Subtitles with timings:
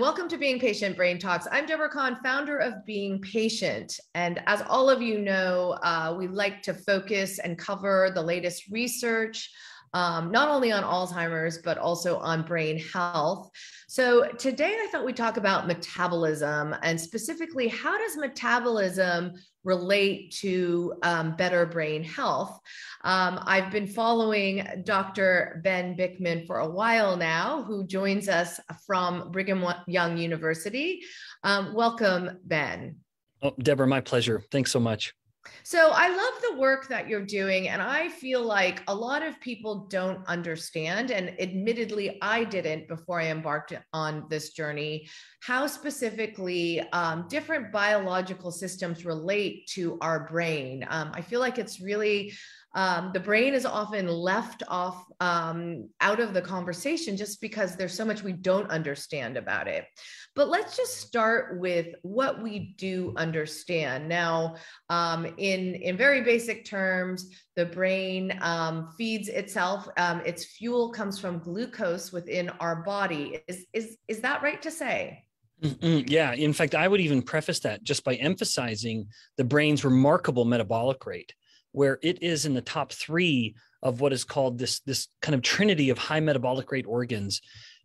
[0.00, 1.46] Welcome to Being Patient Brain Talks.
[1.52, 4.00] I'm Deborah Kan, founder of Being Patient.
[4.16, 8.64] And as all of you know, uh, we like to focus and cover the latest
[8.72, 9.52] research,
[9.94, 13.50] um, not only on Alzheimer's, but also on brain health.
[13.88, 20.94] So today I thought we'd talk about metabolism and specifically how does metabolism relate to
[21.04, 22.58] um, better brain health?
[23.04, 25.60] Um, I've been following Dr.
[25.62, 31.02] Ben Bikman for a while now, who joins us from Brigham Young University.
[31.44, 32.96] Um, welcome, Ben.
[33.42, 34.42] Oh, Deborah, my pleasure.
[34.50, 35.14] Thanks so much.
[35.62, 37.68] So I love the work that you're doing.
[37.68, 43.20] And I feel like a lot of people don't understand, and admittedly, I didn't before
[43.20, 45.08] I embarked on this journey,
[45.40, 50.84] how specifically um, different biological systems relate to our brain.
[50.88, 52.32] Um, I feel like it's really
[52.74, 57.94] um, the brain is often left off um, out of the conversation just because there's
[57.94, 59.86] so much we don't understand about it.
[60.34, 64.08] But let's just start with what we do understand.
[64.08, 64.56] Now,
[64.90, 69.88] um, in, in very basic terms, the brain um, feeds itself.
[69.96, 73.40] Um, its fuel comes from glucose within our body.
[73.46, 75.24] Is, is, is that right to say?
[75.62, 76.08] Mm-hmm.
[76.08, 76.32] Yeah.
[76.32, 79.06] In fact, I would even preface that just by emphasizing
[79.36, 81.32] the brain's remarkable metabolic rate,
[81.74, 85.42] where it is in the top three of what is called this, this kind of
[85.42, 87.40] trinity of high metabolic rate organs.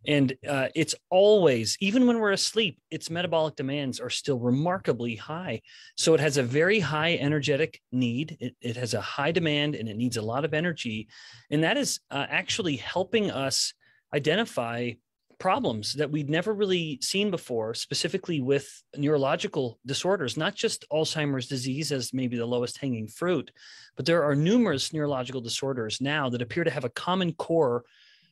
[0.06, 5.60] And uh, it's always even when we're asleep its metabolic demands are still remarkably high.
[5.96, 8.36] So it has a very high energetic need.
[8.40, 11.08] It, it has a high demand and it needs a lot of energy.
[11.50, 13.74] And that is uh, actually helping us
[14.14, 14.92] identify
[15.40, 21.90] problems that we'd never really seen before specifically with neurological disorders not just alzheimer's disease
[21.90, 23.50] as maybe the lowest hanging fruit
[23.96, 27.84] but there are numerous neurological disorders now that appear to have a common core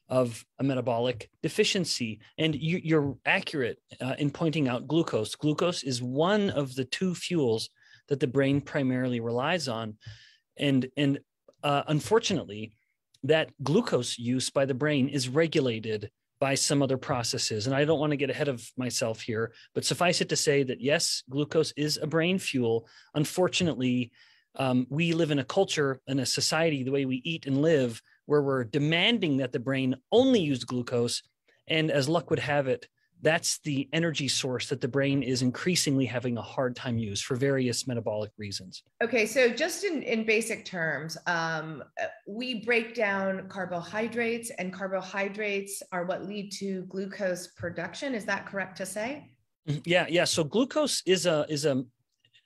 [0.08, 2.20] of a metabolic deficiency.
[2.38, 5.34] And you, are accurate uh, in pointing out glucose.
[5.34, 7.68] Glucose is one of the two fuels
[8.08, 9.98] that the brain primarily relies on.
[10.56, 11.18] And, and
[11.62, 12.72] uh, unfortunately,
[13.24, 17.66] that glucose use by the brain is regulated by some other processes.
[17.66, 20.62] And I don't want to get ahead of myself here, but suffice it to say
[20.62, 22.86] that yes, glucose is a brain fuel.
[23.14, 24.12] Unfortunately,
[24.56, 28.00] um, we live in a culture and a society, the way we eat and live,
[28.26, 31.22] where we're demanding that the brain only use glucose.
[31.66, 32.88] And as luck would have it,
[33.22, 37.36] that's the energy source that the brain is increasingly having a hard time use for
[37.36, 38.82] various metabolic reasons.
[39.02, 41.82] Okay, so just in, in basic terms, um,
[42.26, 48.14] we break down carbohydrates, and carbohydrates are what lead to glucose production.
[48.14, 49.30] Is that correct to say?
[49.68, 49.80] Mm-hmm.
[49.84, 50.24] Yeah, yeah.
[50.24, 51.84] So glucose is a is a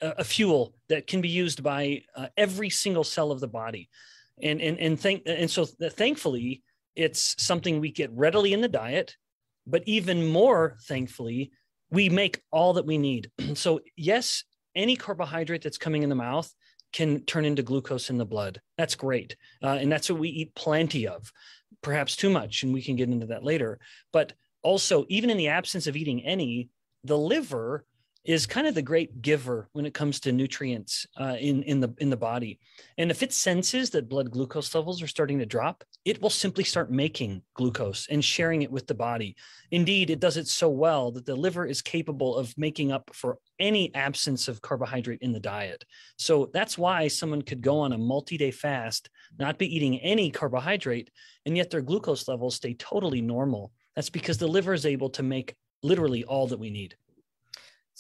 [0.00, 3.88] a fuel that can be used by uh, every single cell of the body
[4.42, 6.62] and and and thank and so thankfully
[6.96, 9.16] it's something we get readily in the diet
[9.66, 11.50] but even more thankfully
[11.90, 13.30] we make all that we need.
[13.54, 16.52] So yes any carbohydrate that's coming in the mouth
[16.92, 18.60] can turn into glucose in the blood.
[18.76, 19.36] That's great.
[19.62, 21.30] Uh, and that's what we eat plenty of
[21.82, 23.78] perhaps too much and we can get into that later.
[24.12, 26.70] But also even in the absence of eating any
[27.04, 27.84] the liver
[28.24, 31.92] is kind of the great giver when it comes to nutrients uh, in in the
[31.98, 32.60] in the body.
[32.96, 36.62] And if it senses that blood glucose levels are starting to drop, it will simply
[36.62, 39.34] start making glucose and sharing it with the body.
[39.72, 43.38] Indeed, it does it so well that the liver is capable of making up for
[43.58, 45.84] any absence of carbohydrate in the diet.
[46.16, 51.10] So that's why someone could go on a multi-day fast, not be eating any carbohydrate,
[51.44, 53.72] and yet their glucose levels stay totally normal.
[53.96, 56.96] That's because the liver is able to make literally all that we need.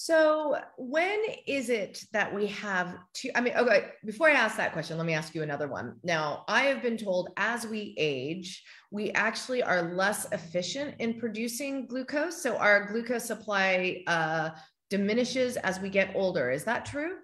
[0.04, 3.38] So, when is it that we have to?
[3.38, 5.94] I mean, okay, before I ask that question, let me ask you another one.
[6.02, 11.86] Now, I have been told as we age, we actually are less efficient in producing
[11.86, 12.42] glucose.
[12.42, 14.50] So, our glucose supply uh,
[14.90, 16.50] diminishes as we get older.
[16.50, 17.18] Is that true?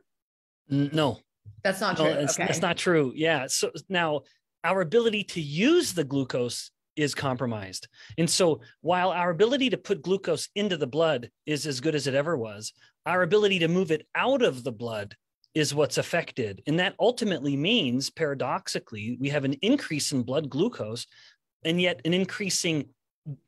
[0.68, 1.18] No.
[1.64, 2.06] That's not true.
[2.06, 2.46] It's, okay.
[2.46, 3.12] That's not true.
[3.16, 3.48] Yeah.
[3.48, 4.20] So, now
[4.62, 7.88] our ability to use the glucose is compromised.
[8.18, 12.06] And so while our ability to put glucose into the blood is as good as
[12.06, 12.72] it ever was,
[13.06, 15.14] our ability to move it out of the blood
[15.54, 16.62] is what's affected.
[16.66, 21.06] And that ultimately means, paradoxically, we have an increase in blood glucose
[21.64, 22.88] and yet an increasing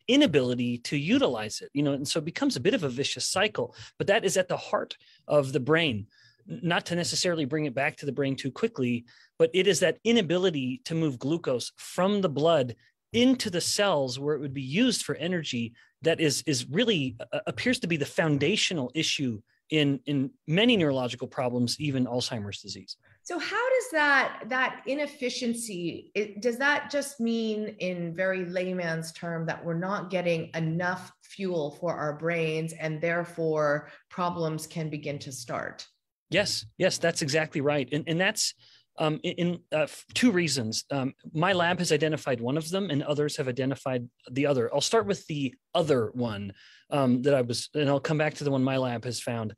[0.09, 3.27] inability to utilize it you know and so it becomes a bit of a vicious
[3.27, 4.95] cycle but that is at the heart
[5.27, 6.07] of the brain
[6.47, 9.07] not to necessarily bring it back to the brain too quickly
[9.39, 12.75] but it is that inability to move glucose from the blood
[13.13, 15.73] into the cells where it would be used for energy
[16.03, 19.41] that is is really uh, appears to be the foundational issue
[19.71, 26.41] in in many neurological problems even alzheimer's disease So how does that that inefficiency it,
[26.41, 31.95] does that just mean in very layman's term that we're not getting enough fuel for
[31.95, 35.87] our brains and therefore problems can begin to start?
[36.31, 37.89] Yes, yes, that's exactly right.
[37.93, 38.55] And, and that's
[39.01, 40.85] um, in, uh, two reasons.
[40.91, 44.73] Um, my lab has identified one of them, and others have identified the other.
[44.73, 46.53] I'll start with the other one
[46.91, 49.55] um, that I was, and I'll come back to the one my lab has found.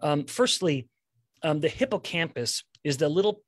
[0.00, 0.88] Um, firstly,
[1.42, 3.42] um, the hippocampus is the little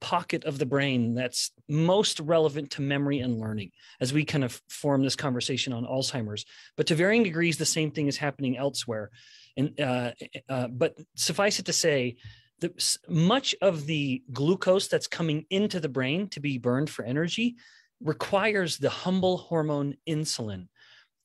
[0.00, 3.70] pocket of the brain that's most relevant to memory and learning
[4.00, 6.44] as we kind of form this conversation on Alzheimer's.
[6.76, 9.10] But to varying degrees, the same thing is happening elsewhere.
[9.56, 10.10] And uh,
[10.48, 12.16] uh, but suffice it to say,
[12.64, 17.56] that much of the glucose that's coming into the brain to be burned for energy
[18.00, 20.68] requires the humble hormone insulin.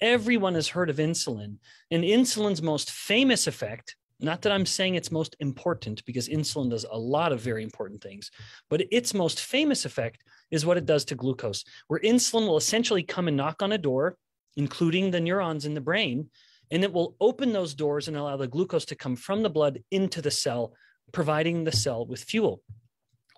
[0.02, 1.58] Everyone has heard of insulin,
[1.92, 6.86] and insulin's most famous effect not that I'm saying it's most important because insulin does
[6.90, 8.32] a lot of very important things,
[8.70, 13.04] but its most famous effect is what it does to glucose, where insulin will essentially
[13.04, 14.18] come and knock on a door,
[14.58, 16.30] including the neurons in the brain,
[16.72, 19.82] and it will open those doors and allow the glucose to come from the blood
[19.90, 20.74] into the cell,
[21.12, 22.62] providing the cell with fuel.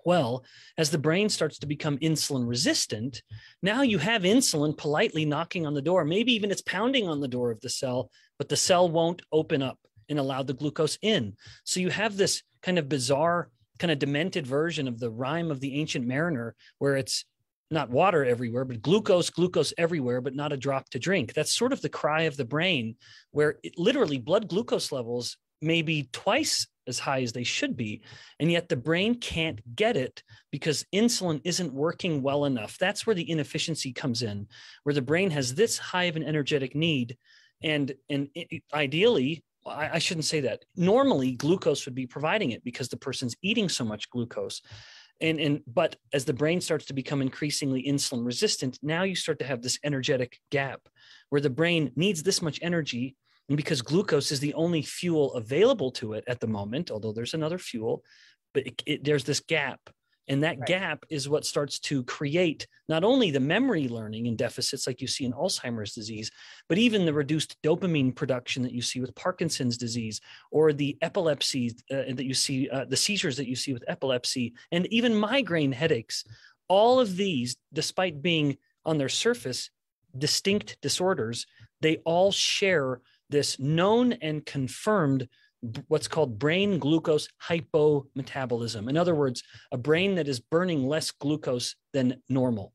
[0.04, 0.44] Well,
[0.76, 3.22] as the brain starts to become insulin resistant,
[3.62, 6.04] now you have insulin politely knocking on the door.
[6.04, 9.62] Maybe even it's pounding on the door of the cell, but the cell won't open
[9.62, 9.78] up
[10.08, 11.34] and allow the glucose in.
[11.64, 15.60] So you have this kind of bizarre, kind of demented version of the rhyme of
[15.60, 17.24] the ancient mariner, where it's
[17.70, 21.32] not water everywhere, but glucose, glucose everywhere, but not a drop to drink.
[21.32, 22.96] That's sort of the cry of the brain,
[23.30, 28.02] where it, literally blood glucose levels may be twice as high as they should be.
[28.40, 32.78] And yet the brain can't get it because insulin isn't working well enough.
[32.78, 34.48] That's where the inefficiency comes in,
[34.84, 37.16] where the brain has this high of an energetic need.
[37.62, 38.28] And, and
[38.74, 40.64] ideally, I, I shouldn't say that.
[40.76, 44.60] Normally, glucose would be providing it because the person's eating so much glucose
[45.22, 49.38] and and but as the brain starts to become increasingly insulin resistant now you start
[49.38, 50.80] to have this energetic gap
[51.30, 53.16] where the brain needs this much energy
[53.52, 57.34] and because glucose is the only fuel available to it at the moment although there's
[57.34, 58.02] another fuel
[58.54, 59.90] but it, it, there's this gap
[60.28, 60.66] and that right.
[60.66, 65.06] gap is what starts to create not only the memory learning and deficits like you
[65.06, 66.30] see in Alzheimer's disease,
[66.68, 70.20] but even the reduced dopamine production that you see with Parkinson's disease
[70.50, 74.54] or the epilepsy uh, that you see, uh, the seizures that you see with epilepsy,
[74.70, 76.24] and even migraine headaches.
[76.68, 78.56] All of these, despite being
[78.86, 79.70] on their surface
[80.16, 81.46] distinct disorders,
[81.80, 83.00] they all share
[83.32, 85.28] this known and confirmed
[85.88, 88.88] what's called brain glucose hypometabolism.
[88.88, 89.42] In other words,
[89.72, 92.72] a brain that is burning less glucose than normal.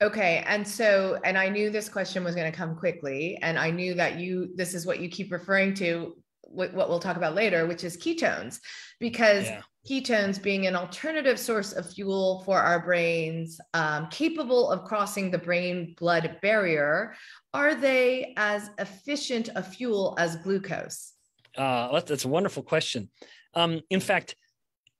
[0.00, 0.44] Okay.
[0.46, 3.38] And so, and I knew this question was going to come quickly.
[3.42, 7.00] And I knew that you, this is what you keep referring to, what, what we'll
[7.00, 8.60] talk about later, which is ketones,
[9.00, 9.60] because yeah.
[9.88, 15.38] Ketones being an alternative source of fuel for our brains, um, capable of crossing the
[15.38, 17.14] brain blood barrier,
[17.54, 21.14] are they as efficient a fuel as glucose?
[21.56, 23.08] Uh, that's a wonderful question.
[23.54, 24.36] Um, in fact,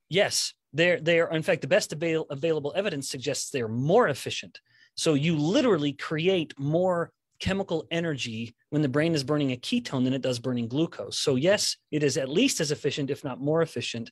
[0.09, 4.61] yes, they're they're in fact the best avail- available evidence suggests they're more efficient.
[4.95, 10.13] So you literally create more chemical energy when the brain is burning a ketone than
[10.13, 11.19] it does burning glucose.
[11.19, 14.11] So yes, it is at least as efficient, if not more efficient.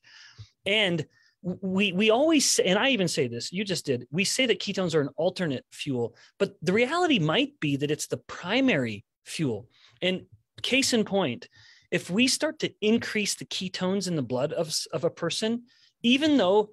[0.67, 1.07] And
[1.43, 4.07] we we always say, and I even say this, you just did.
[4.11, 8.09] We say that ketones are an alternate fuel, but the reality might be that it's
[8.09, 9.69] the primary fuel.
[10.03, 10.27] And
[10.63, 11.49] case in point,
[11.91, 15.65] if we start to increase the ketones in the blood of, of a person,
[16.03, 16.70] even though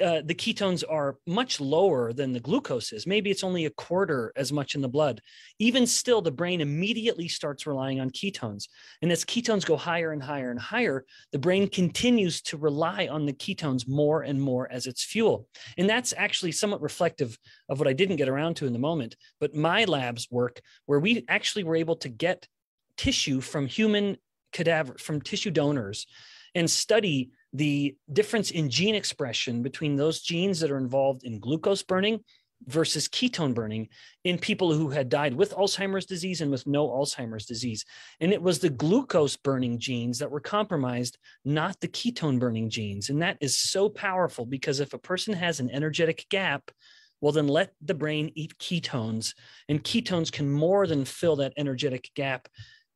[0.00, 3.06] uh, the ketones are much lower than the glucose is.
[3.06, 5.20] Maybe it's only a quarter as much in the blood.
[5.58, 8.68] Even still, the brain immediately starts relying on ketones.
[9.00, 13.26] And as ketones go higher and higher and higher, the brain continues to rely on
[13.26, 15.48] the ketones more and more as its fuel.
[15.76, 19.16] And that's actually somewhat reflective of what I didn't get around to in the moment.
[19.40, 22.46] But my lab's work, where we actually were able to get
[22.96, 24.16] tissue from human
[24.52, 26.06] cadaver from tissue donors
[26.54, 31.82] and study the difference in gene expression between those genes that are involved in glucose
[31.82, 32.20] burning
[32.66, 33.88] versus ketone burning
[34.24, 37.84] in people who had died with Alzheimer's disease and with no Alzheimer's disease.
[38.20, 43.10] And it was the glucose burning genes that were compromised, not the ketone burning genes.
[43.10, 46.70] And that is so powerful because if a person has an energetic gap,
[47.20, 49.34] well, then let the brain eat ketones,
[49.68, 52.48] and ketones can more than fill that energetic gap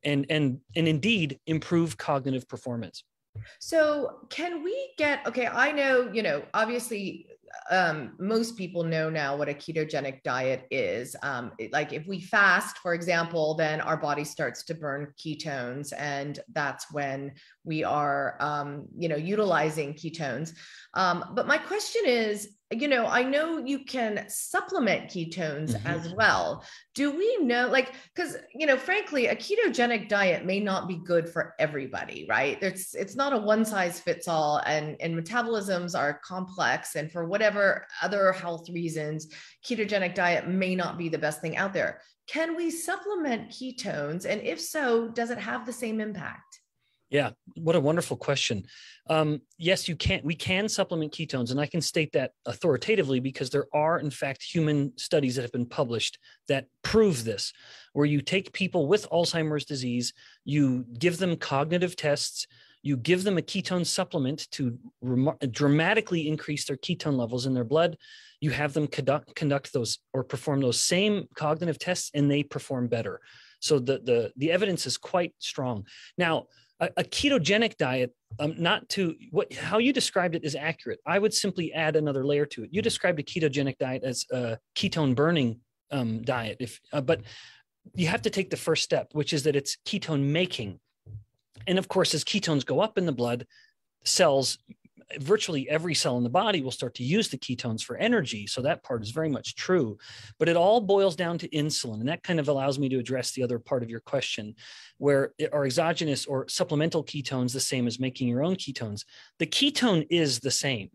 [0.03, 3.03] and and and indeed improve cognitive performance
[3.59, 7.27] so can we get okay i know you know obviously
[7.69, 11.15] um, most people know now what a ketogenic diet is.
[11.21, 15.91] Um, it, like if we fast, for example, then our body starts to burn ketones,
[15.97, 20.53] and that's when we are, um, you know, utilizing ketones.
[20.93, 25.87] Um, but my question is, you know, I know you can supplement ketones mm-hmm.
[25.87, 26.65] as well.
[26.95, 31.29] Do we know, like, because, you know, frankly, a ketogenic diet may not be good
[31.29, 32.61] for everybody, right?
[32.61, 36.95] It's, it's not a one size fits all, and, and metabolisms are complex.
[36.95, 39.27] And for whatever other health reasons,
[39.65, 42.01] ketogenic diet may not be the best thing out there.
[42.27, 44.25] Can we supplement ketones?
[44.25, 46.59] And if so, does it have the same impact?
[47.09, 48.65] Yeah, what a wonderful question.
[49.09, 50.19] Um, yes, you can.
[50.25, 54.43] We can supplement ketones, and I can state that authoritatively because there are, in fact,
[54.43, 57.53] human studies that have been published that prove this.
[57.93, 62.45] Where you take people with Alzheimer's disease, you give them cognitive tests,
[62.83, 64.77] you give them a ketone supplement to
[65.51, 67.97] dramatically increase their ketone levels in their blood.
[68.41, 72.89] You have them conduct, conduct those or perform those same cognitive tests, and they perform
[72.89, 73.21] better.
[73.59, 75.85] So the the the evidence is quite strong.
[76.17, 76.47] Now
[76.79, 80.99] a, a ketogenic diet um, not to what how you described it is accurate.
[81.05, 82.69] I would simply add another layer to it.
[82.71, 85.59] You described a ketogenic diet as a ketone burning
[85.91, 86.57] um, diet.
[86.59, 87.21] If uh, but
[87.95, 90.79] you have to take the first step which is that it's ketone making.
[91.65, 93.45] And of course as ketones go up in the blood
[94.03, 94.57] cells
[95.19, 98.45] virtually every cell in the body will start to use the ketones for energy.
[98.47, 99.97] So that part is very much true.
[100.37, 101.99] But it all boils down to insulin.
[101.99, 104.55] And that kind of allows me to address the other part of your question,
[104.97, 109.05] where are exogenous or supplemental ketones the same as making your own ketones?
[109.39, 110.89] The ketone is the same.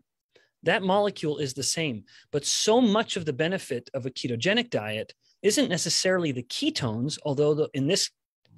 [0.63, 2.03] That molecule is the same.
[2.31, 7.53] But so much of the benefit of a ketogenic diet isn't necessarily the ketones, although
[7.53, 8.09] the, in this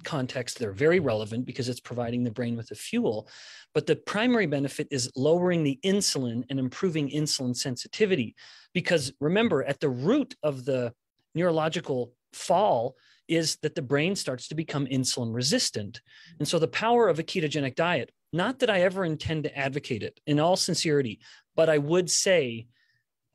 [0.04, 3.28] context, they're very relevant because it's providing the brain with the fuel.
[3.74, 8.34] But the primary benefit is lowering the insulin and improving insulin sensitivity.
[8.72, 10.92] Because remember, at the root of the
[11.34, 12.96] neurological fall
[13.28, 16.00] is that the brain starts to become insulin resistant.
[16.38, 20.02] And so the power of a ketogenic diet, not that I ever intend to advocate
[20.02, 21.20] it in all sincerity,
[21.54, 22.66] but I would say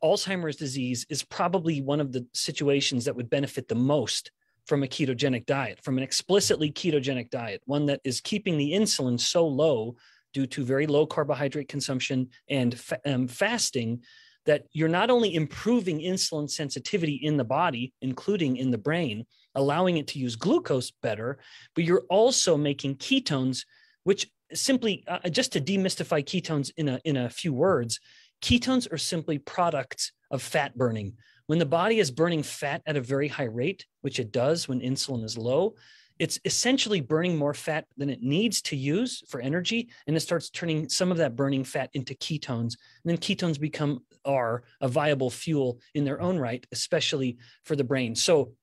[0.03, 4.31] Alzheimer's disease is probably one of the situations that would benefit the most
[4.67, 9.19] from a ketogenic diet, from an explicitly ketogenic diet, one that is keeping the insulin
[9.19, 9.95] so low
[10.33, 14.01] due to very low carbohydrate consumption and fa- um, fasting
[14.45, 19.25] that you're not only improving insulin sensitivity in the body, including in the brain,
[19.55, 21.37] allowing it to use glucose better,
[21.75, 23.65] but you're also making ketones,
[24.03, 27.99] which simply, uh, just to demystify ketones in a, in a few words,
[28.41, 31.13] ketones are simply products of fat burning.
[31.51, 34.79] When the body is burning fat at a very high rate, which it does when
[34.79, 35.75] insulin is low,
[36.17, 39.89] it's essentially burning more fat than it needs to use for energy.
[40.07, 42.77] And it starts turning some of that burning fat into ketones.
[43.03, 47.83] And then ketones become are a viable fuel in their own right, especially for the
[47.83, 48.15] brain.
[48.15, 48.53] So,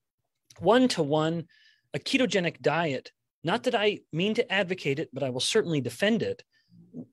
[0.59, 1.45] one to one,
[1.93, 3.13] a ketogenic diet,
[3.45, 6.43] not that I mean to advocate it, but I will certainly defend it,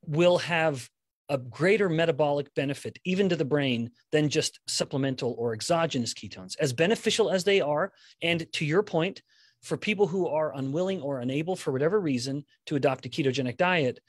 [0.08, 0.89] will have
[1.29, 6.55] a greater metabolic benefit, even to the brain, than just supplemental or exogenous ketones.
[6.60, 7.91] As beneficial as they are,
[8.22, 9.22] and to your point,
[9.62, 14.00] for people who are unwilling or unable for whatever reason to adopt a ketogenic diet,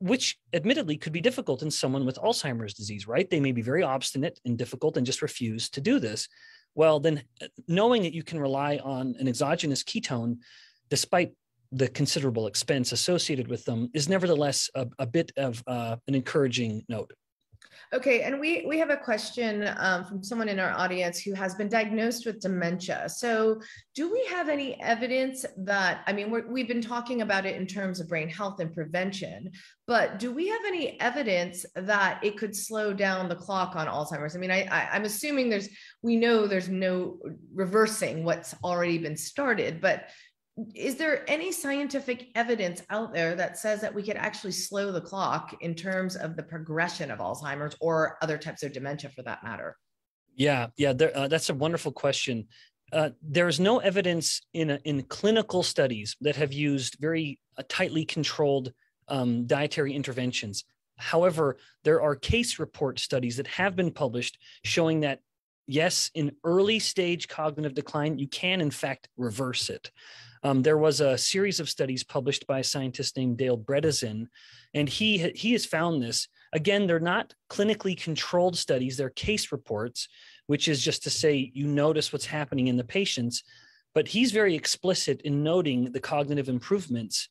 [0.00, 3.28] which admittedly could be difficult in someone with Alzheimer's disease, right?
[3.28, 6.28] They may be very obstinate and difficult and just refuse to do this.
[6.74, 10.38] Well, then uh, knowing that you can rely on an exogenous ketone,
[10.88, 11.32] despite
[11.72, 16.84] the considerable expense associated with them is nevertheless a, a bit of uh, an encouraging
[16.88, 17.12] note.
[17.94, 21.54] Okay, and we we have a question um, from someone in our audience who has
[21.54, 23.08] been diagnosed with dementia.
[23.08, 23.62] So,
[23.94, 27.66] do we have any evidence that I mean we have been talking about it in
[27.66, 29.52] terms of brain health and prevention,
[29.86, 34.36] but do we have any evidence that it could slow down the clock on Alzheimer's?
[34.36, 35.70] I mean, I, I I'm assuming there's
[36.02, 37.18] we know there's no
[37.54, 40.10] reversing what's already been started, but
[40.74, 45.00] is there any scientific evidence out there that says that we could actually slow the
[45.00, 49.44] clock in terms of the progression of Alzheimer's or other types of dementia for that
[49.44, 49.76] matter?
[50.34, 52.48] Yeah, yeah, there, uh, that's a wonderful question.
[52.92, 57.62] Uh, there is no evidence in a, in clinical studies that have used very uh,
[57.68, 58.72] tightly controlled
[59.08, 60.64] um, dietary interventions.
[60.96, 65.20] However, there are case report studies that have been published showing that
[65.66, 69.90] yes, in early stage cognitive decline, you can in fact reverse it.
[70.42, 74.26] Um, there was a series of studies published by a scientist named Dale Bredesen,
[74.74, 76.28] and he he has found this.
[76.52, 80.08] Again, they're not clinically controlled studies; they're case reports,
[80.46, 83.42] which is just to say you notice what's happening in the patients.
[83.94, 87.28] But he's very explicit in noting the cognitive improvements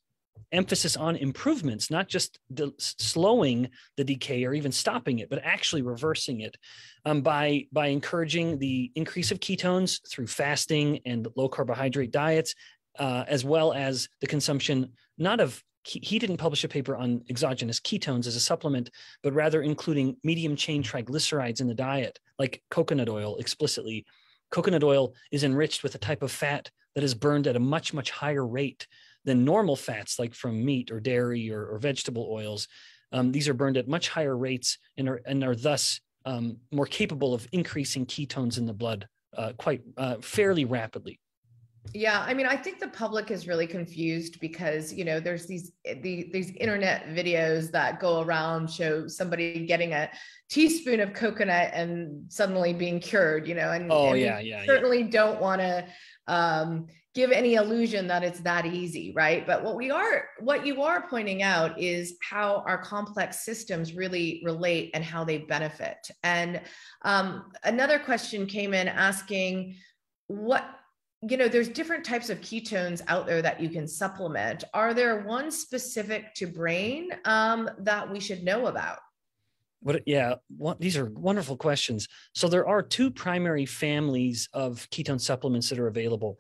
[0.52, 2.40] emphasis on improvements, not just
[2.78, 6.56] slowing the decay or even stopping it, but actually reversing it
[7.06, 12.56] um, by, by encouraging the increase of ketones through fasting and low carbohydrate diets,
[13.00, 17.80] uh, as well as the consumption not of he didn't publish a paper on exogenous
[17.80, 18.90] ketones as a supplement,
[19.24, 24.06] but rather including medium chain triglycerides in the diet, like coconut oil explicitly.
[24.52, 27.94] Coconut oil is enriched with a type of fat that is burned at a much,
[27.94, 28.86] much higher rate
[29.24, 32.68] than normal fats, like from meat or dairy or, or vegetable oils.
[33.14, 36.86] Um, these are burned at much higher rates and are, and are thus um, more
[36.86, 41.20] capable of increasing ketones in the blood uh, quite uh, fairly rapidly.
[41.94, 45.72] Yeah, I mean, I think the public is really confused because you know there's these
[45.84, 50.10] the, these internet videos that go around show somebody getting a
[50.50, 55.02] teaspoon of coconut and suddenly being cured, you know, and oh and yeah, yeah, certainly
[55.02, 55.10] yeah.
[55.10, 55.86] don't want to
[56.28, 59.48] um, give any illusion that it's that easy, right?
[59.48, 64.42] But what we are, what you are pointing out is how our complex systems really
[64.46, 65.98] relate and how they benefit.
[66.24, 66.62] And
[67.04, 69.78] um, another question came in asking
[70.28, 70.64] what
[71.30, 74.64] you know there's different types of ketones out there that you can supplement.
[74.74, 79.00] Are there one specific to brain um, that we should know about?
[79.82, 82.08] What yeah what, these are wonderful questions.
[82.34, 86.40] So there are two primary families of ketone supplements that are available.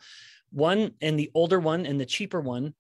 [0.51, 2.73] One and the older one and the cheaper one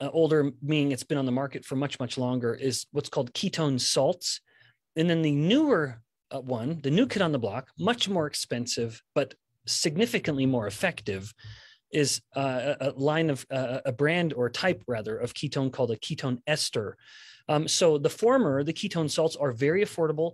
[0.00, 3.32] uh, older meaning it's been on the market for much much longer is what's called
[3.32, 4.40] ketone salts.
[4.96, 9.02] And then the newer uh, one the new kid on the block much more expensive
[9.14, 9.34] but
[9.66, 11.32] significantly more effective
[11.90, 15.96] is uh, a line of uh, a brand or type rather of ketone called a
[15.96, 16.96] ketone ester.
[17.48, 20.32] Um, so the former, the ketone salts, are very affordable.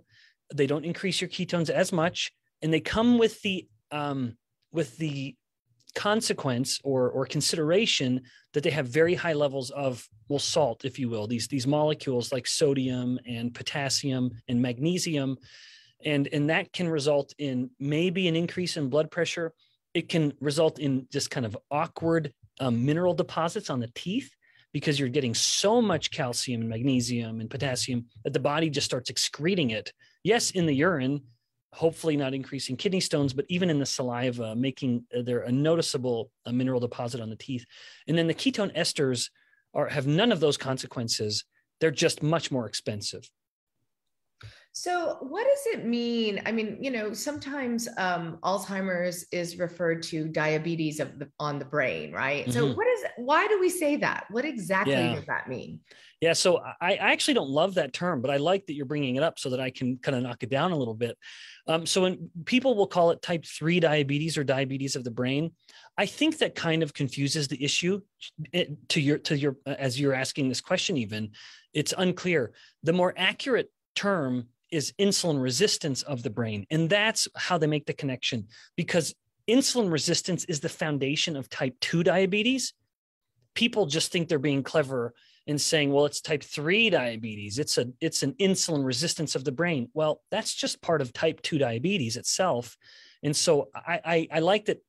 [0.53, 4.37] They don't increase your ketones as much, and they come with the um,
[4.71, 5.35] with the
[5.93, 8.21] consequence or or consideration
[8.53, 12.31] that they have very high levels of well salt, if you will, these these molecules
[12.31, 15.37] like sodium and potassium and magnesium
[16.05, 19.53] and and that can result in maybe an increase in blood pressure.
[19.93, 24.29] It can result in just kind of awkward um, mineral deposits on the teeth
[24.73, 29.09] because you're getting so much calcium and magnesium and potassium that the body just starts
[29.09, 29.91] excreting it.
[30.23, 31.21] Yes in the urine
[31.73, 36.29] hopefully not increasing kidney stones but even in the saliva making uh, there a noticeable
[36.45, 37.65] uh, mineral deposit on the teeth.
[38.07, 39.29] And then the ketone esters
[39.73, 41.45] are have none of those consequences.
[41.79, 43.29] They're just much more expensive
[44.73, 46.41] so, what does it mean?
[46.45, 51.65] I mean, you know, sometimes um, Alzheimer's is referred to diabetes of the, on the
[51.65, 52.43] brain, right?
[52.43, 52.51] Mm-hmm.
[52.51, 53.03] So, what is?
[53.17, 54.27] Why do we say that?
[54.29, 55.15] What exactly yeah.
[55.15, 55.81] does that mean?
[56.21, 59.15] Yeah, so I, I, actually don't love that term, but I like that you're bringing
[59.15, 61.17] it up so that I can kind of knock it down a little bit.
[61.67, 65.51] Um, so, when people will call it type three diabetes or diabetes of the brain,
[65.97, 67.99] I think that kind of confuses the issue.
[68.53, 71.31] It, eh, to your to your as you're asking this question, even
[71.73, 72.53] it's unclear.
[72.83, 76.65] The more accurate term is insulin resistance of the brain.
[76.71, 79.13] And that's how they make the connection because
[79.47, 82.73] insulin resistance is the foundation of type 2 diabetes.
[83.53, 85.13] People just think they're being clever
[85.47, 87.59] and saying, well, it's type 3 diabetes.
[87.59, 89.89] It's a it's an insulin resistance of the brain.
[89.93, 92.77] Well, that's just part of type 2 diabetes itself.
[93.23, 94.83] And so I, I, I like that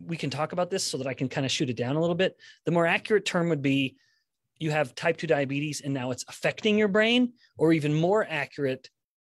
[0.00, 2.00] we can talk about this so that I can kind of shoot it down a
[2.00, 2.36] little bit.
[2.64, 3.96] The more accurate term would be
[4.58, 8.90] you have type 2 diabetes and now it's affecting your brain, or even more accurate,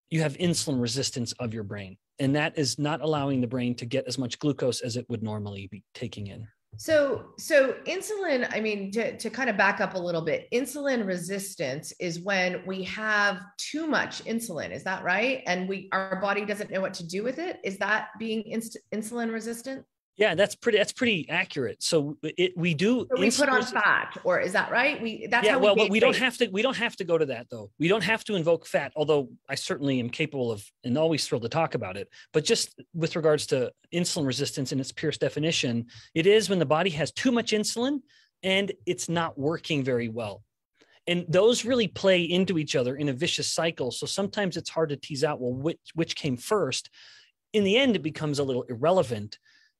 [0.09, 1.97] you have insulin resistance of your brain.
[2.19, 5.21] And that is not allowing the brain to get as much glucose as it would
[5.21, 6.47] normally be taking in.
[6.75, 11.07] So, so insulin, I mean, to, to kind of back up a little bit, insulin
[11.07, 14.71] resistance is when we have too much insulin.
[14.71, 15.41] Is that right?
[15.47, 17.59] And we, our body doesn't know what to do with it.
[17.63, 19.85] Is that being inst- insulin resistant?
[20.17, 20.79] Yeah, that's pretty.
[20.79, 21.83] That's pretty accurate.
[21.83, 23.07] So it we do.
[23.11, 24.99] So we put on fat, or is that right?
[24.99, 25.53] We that's yeah.
[25.53, 26.47] How we well, but we don't have to.
[26.47, 27.69] We don't have to go to that though.
[27.77, 28.91] We don't have to invoke fat.
[28.95, 32.09] Although I certainly am capable of and always thrilled to talk about it.
[32.33, 36.65] But just with regards to insulin resistance in its purest definition, it is when the
[36.65, 37.99] body has too much insulin
[38.41, 40.43] and it's not working very well.
[41.05, 43.91] And those really play into each other in a vicious cycle.
[43.91, 45.39] So sometimes it's hard to tease out.
[45.39, 46.89] Well, which which came first?
[47.53, 49.37] In the end, it becomes a little irrelevant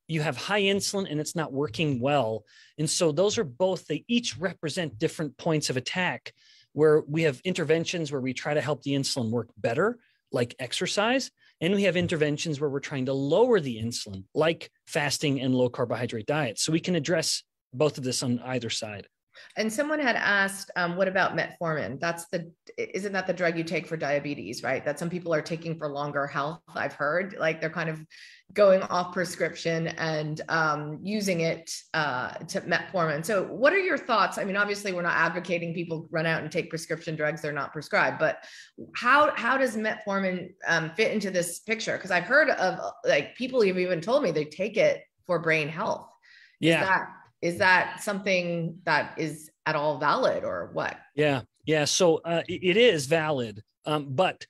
[0.08, 2.46] you have high insulin and it's not working well.
[2.78, 6.34] And so those are both, they each represent different points of attack
[6.74, 9.98] where we have interventions where we try to help the insulin work better,
[10.32, 11.32] like exercise.
[11.60, 15.70] And we have interventions where we're trying to lower the insulin, like fasting and low
[15.70, 16.60] carbohydrate diet.
[16.60, 17.44] So we can address
[17.74, 19.08] both of this on either side.
[19.56, 22.00] And someone had asked, um, what about metformin?
[22.00, 24.84] That's the, isn't that the drug you take for diabetes, right?
[24.86, 26.62] That some people are taking for longer health.
[26.76, 28.06] I've heard like they're kind of
[28.54, 33.26] going off prescription and um, using it uh, to metformin.
[33.26, 34.38] So, what are your thoughts?
[34.38, 37.74] I mean, obviously, we're not advocating people run out and take prescription drugs; they're not
[37.74, 38.20] prescribed.
[38.20, 38.44] But
[38.96, 41.98] how how does metformin um, fit into this picture?
[41.98, 45.68] Because I've heard of like people have even told me they take it for brain
[45.68, 46.10] health.
[46.60, 46.82] Yeah.
[46.82, 47.08] Is that
[47.42, 50.98] is that something that is at all valid or what?
[51.16, 54.48] Yeah yeah so uh, it is valid um, but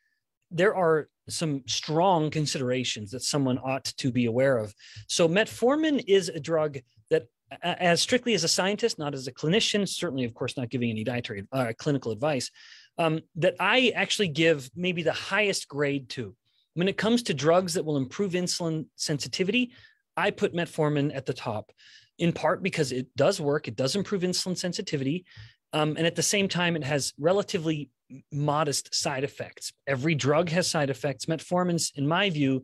[0.49, 4.73] there are some strong considerations that someone ought to be aware of.
[5.07, 6.77] So metformin is a drug
[7.09, 7.27] that
[7.61, 11.03] as strictly as a scientist not as a clinician certainly of course not giving any
[11.03, 12.51] dietary uh, clinical advice
[12.97, 16.35] um, that i actually give maybe the highest grade to.
[16.73, 19.71] When it comes to drugs that will improve insulin sensitivity
[20.15, 21.71] i put metformin at the top
[22.19, 25.25] in part because it does work, it does improve insulin sensitivity.
[25.73, 27.89] Um, and at the same time, it has relatively
[28.31, 29.73] modest side effects.
[29.85, 31.25] Every drug has side effects.
[31.25, 32.63] Metformins, in my view,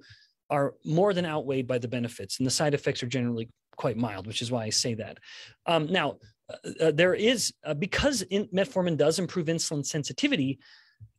[0.49, 4.27] are more than outweighed by the benefits, and the side effects are generally quite mild,
[4.27, 5.17] which is why I say that.
[5.65, 6.17] Um, now,
[6.49, 10.59] uh, uh there is uh, because in, metformin does improve insulin sensitivity.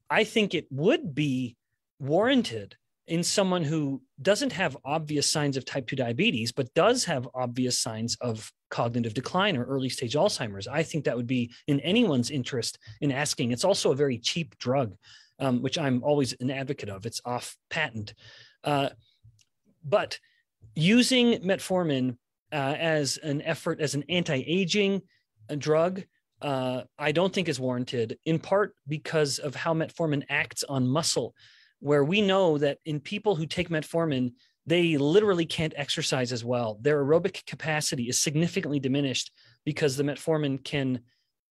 [0.09, 1.57] I think it would be
[1.99, 7.29] warranted in someone who doesn't have obvious signs of type 2 diabetes, but does have
[7.35, 11.81] obvious signs of cognitive decline or early stage Alzheimer's, I think that would be in
[11.81, 13.53] anyone's interest in asking.
[13.53, 14.97] It's also a very cheap drug,
[15.39, 17.05] um, which I'm always an advocate of.
[17.05, 18.15] It's off patent.
[18.63, 18.91] Uh,
[19.85, 20.19] but
[20.75, 22.17] using metformin
[22.53, 25.03] uh, as an effort, as an anti aging
[25.51, 26.03] uh, drug,
[26.41, 31.35] uh, I don't think is warranted, in part because of how metformin acts on muscle
[31.81, 34.33] where we know that in people who take metformin,
[34.67, 36.79] they literally can't exercise as well.
[36.81, 39.31] Their aerobic capacity is significantly diminished
[39.65, 41.01] because the metformin can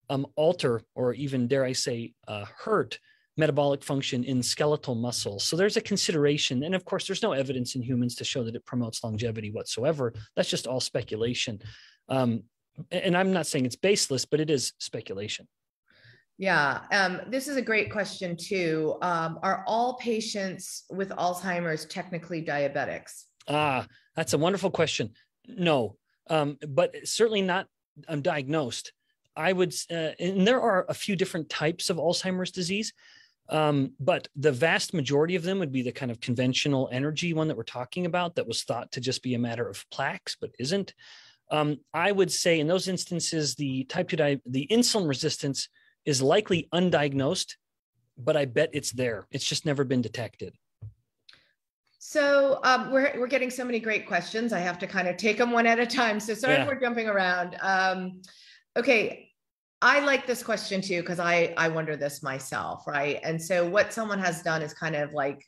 [0.09, 2.99] um, alter or even, dare I say, uh, hurt
[3.37, 5.39] metabolic function in skeletal muscle.
[5.39, 6.65] So there's a consideration.
[6.65, 10.13] And of course, there's no evidence in humans to show that it promotes longevity whatsoever.
[10.37, 11.61] That's just all speculation.
[12.09, 12.43] Um,
[12.91, 15.49] and I'm not saying it's baseless, but it is speculation.
[16.43, 18.97] Yeah, um, this is a great question too.
[19.01, 23.27] Um, are all patients with Alzheimer's technically diabetics?
[23.47, 25.11] Ah, that's a wonderful question.
[25.47, 27.69] No, um, but certainly not
[28.09, 28.93] um, diagnosed.
[29.37, 32.93] I would, uh, and there are a few different types of Alzheimer's disease,
[33.49, 37.47] um, but the vast majority of them would be the kind of conventional energy one
[37.47, 40.51] that we're talking about that was thought to just be a matter of plaques, but
[40.59, 40.93] isn't.
[41.53, 45.69] Um, I would say in those instances, the type 2 di- the insulin resistance
[46.05, 47.55] is likely undiagnosed,
[48.19, 49.27] but I bet it's there.
[49.31, 50.55] It's just never been detected.
[51.99, 54.53] So um, we're we're getting so many great questions.
[54.53, 56.19] I have to kind of take them one at a time.
[56.19, 56.63] So sorry Yeah.
[56.63, 57.57] if we're jumping around.
[57.63, 58.23] Um,
[58.77, 59.31] okay,
[59.81, 63.21] I like this question too because I I wonder this myself, right?
[63.23, 65.45] And so what someone has done is kind of like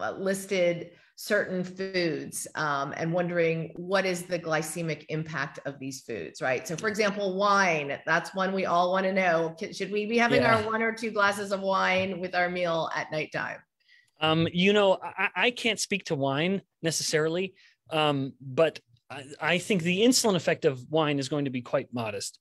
[0.00, 6.40] uh, listed certain foods um, and wondering what is the glycemic impact of these foods,
[6.40, 6.66] right?
[6.68, 9.56] So, for example, wine, that's one we all want to know.
[9.72, 10.54] Should we be having Yeah.
[10.58, 13.56] our one or two glasses of wine with our meal at nighttime?
[14.20, 17.54] Um, you know, I, I can't speak to wine necessarily,
[17.90, 18.78] um, but
[19.10, 22.38] I, I think the insulin effect of wine is going to be quite modest.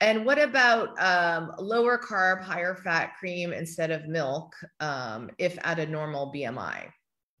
[0.00, 5.78] And what about um, lower carb, higher fat cream instead of milk um, if at
[5.78, 6.90] a normal BMI?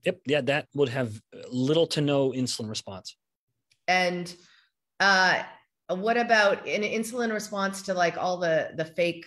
[0.04, 3.16] Yep, yeah, that would have little to no insulin response.
[3.86, 4.34] And
[4.98, 5.42] uh,
[5.88, 9.26] what about an insulin response to like all the the fake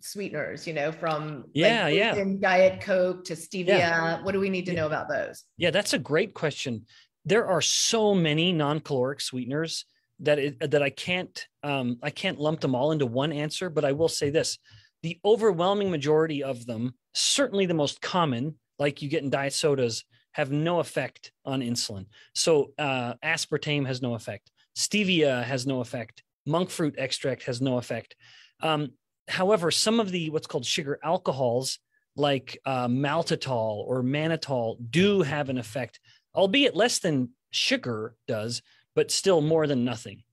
[0.00, 2.24] sweeteners, you know, from like, Yeah, yeah.
[2.40, 4.22] diet coke to stevia?
[4.22, 5.44] What do we need to know about those?
[5.56, 6.86] Yeah, that's a great question.
[7.24, 9.86] There are so many non-caloric sweeteners
[10.20, 13.68] that it, that I can't um, I can't lump them all into one answer.
[13.68, 14.58] But I will say this:
[15.02, 20.04] the overwhelming majority of them, certainly the most common, like you get in diet sodas,
[20.34, 22.06] have no effect on insulin.
[22.34, 24.50] So uh, aspartame has no effect.
[24.76, 26.22] Stevia has no effect.
[26.44, 28.16] Monk fruit extract has no effect.
[28.60, 28.92] Um,
[29.28, 31.78] however, some of the what's called sugar alcohols,
[32.16, 36.00] like uh, maltitol or mannitol, do have an effect,
[36.34, 38.60] albeit less than sugar does,
[38.96, 40.23] but still more than nothing.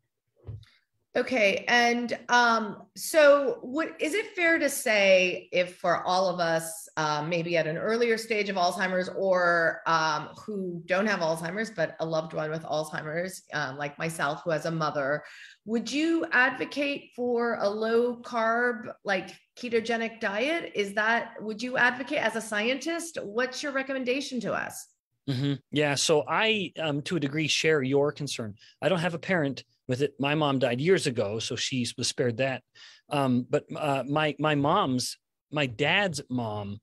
[1.13, 6.87] Okay, and um, so what is it fair to say if for all of us,
[6.95, 11.97] um, maybe at an earlier stage of Alzheimer's or um, who don't have Alzheimer's, but
[11.99, 15.21] a loved one with Alzheimer's, um, like myself, who has a mother,
[15.65, 20.71] would you advocate for a low carb, like ketogenic diet?
[20.75, 23.17] Is that, would you advocate as a scientist?
[23.21, 24.87] What's your recommendation to us?
[25.29, 25.59] Mhm.
[25.71, 25.95] Yeah.
[25.95, 28.55] So I, um, to a degree, share your concern.
[28.81, 30.13] I don't have a parent with it.
[30.17, 32.63] My mom died years ago, so she was spared that.
[33.09, 35.17] Um, but uh, my my mom's
[35.51, 36.79] my dad's mom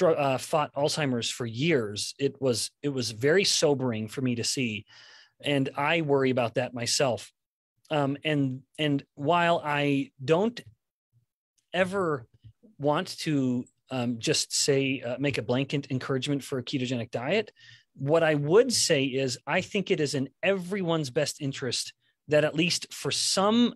[0.00, 2.14] uh, fought Alzheimer's for years.
[2.18, 4.86] It was it was very sobering for me to see,
[5.42, 7.30] and I worry about that myself.
[7.90, 10.58] Um, and and while I don't
[11.74, 12.26] ever
[12.78, 17.52] want to um, just say uh, make a blanket encouragement for a ketogenic diet,
[17.96, 21.92] what I would say is I think it is in everyone's best interest
[22.30, 23.74] that at least for some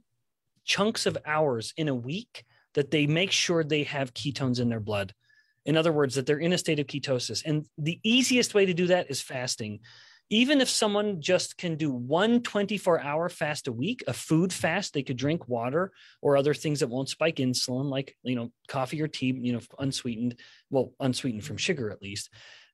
[0.64, 4.80] chunks of hours in a week that they make sure they have ketones in their
[4.80, 5.14] blood
[5.66, 7.42] in other words, that they're in a state of ketosis.
[7.44, 9.80] And the easiest way to do that is fasting.
[10.30, 14.94] Even if someone just can do one 24 hour fast a week, a food fast,
[14.94, 19.00] they could drink water or other things that won't spike insulin, like, you know, coffee
[19.02, 20.36] or tea, you know, unsweetened,
[20.70, 22.30] well, unsweetened from sugar at least.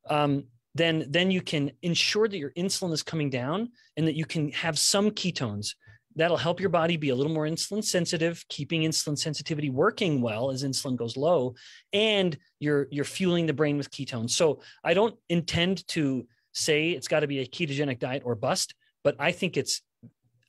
[0.08, 4.24] Um, then, then you can ensure that your insulin is coming down and that you
[4.24, 5.74] can have some ketones.
[6.16, 10.50] That'll help your body be a little more insulin sensitive keeping insulin sensitivity working well
[10.50, 11.54] as insulin goes low
[11.92, 14.30] and you're you're fueling the brain with ketones.
[14.30, 18.74] So i don't intend to say it's got to be a ketogenic diet or bust
[19.04, 19.82] but i think it's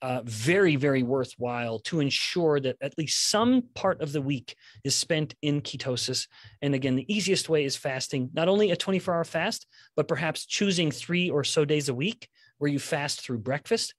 [0.01, 4.95] uh, very very worthwhile to ensure that at least some part of the week is
[4.95, 6.27] spent in ketosis
[6.61, 10.45] and again the easiest way is fasting not only a 24 hour fast but perhaps
[10.45, 13.93] choosing three or so days a week where you fast through breakfast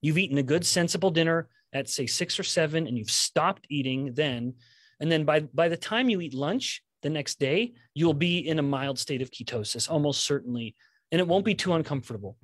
[0.00, 4.12] You've eaten a good, sensible dinner at say six or seven, and you've stopped eating
[4.14, 4.54] then.
[5.00, 8.58] And then by, by the time you eat lunch the next day, you'll be in
[8.58, 10.74] a mild state of ketosis, almost certainly.
[11.10, 12.36] And it won't be too uncomfortable.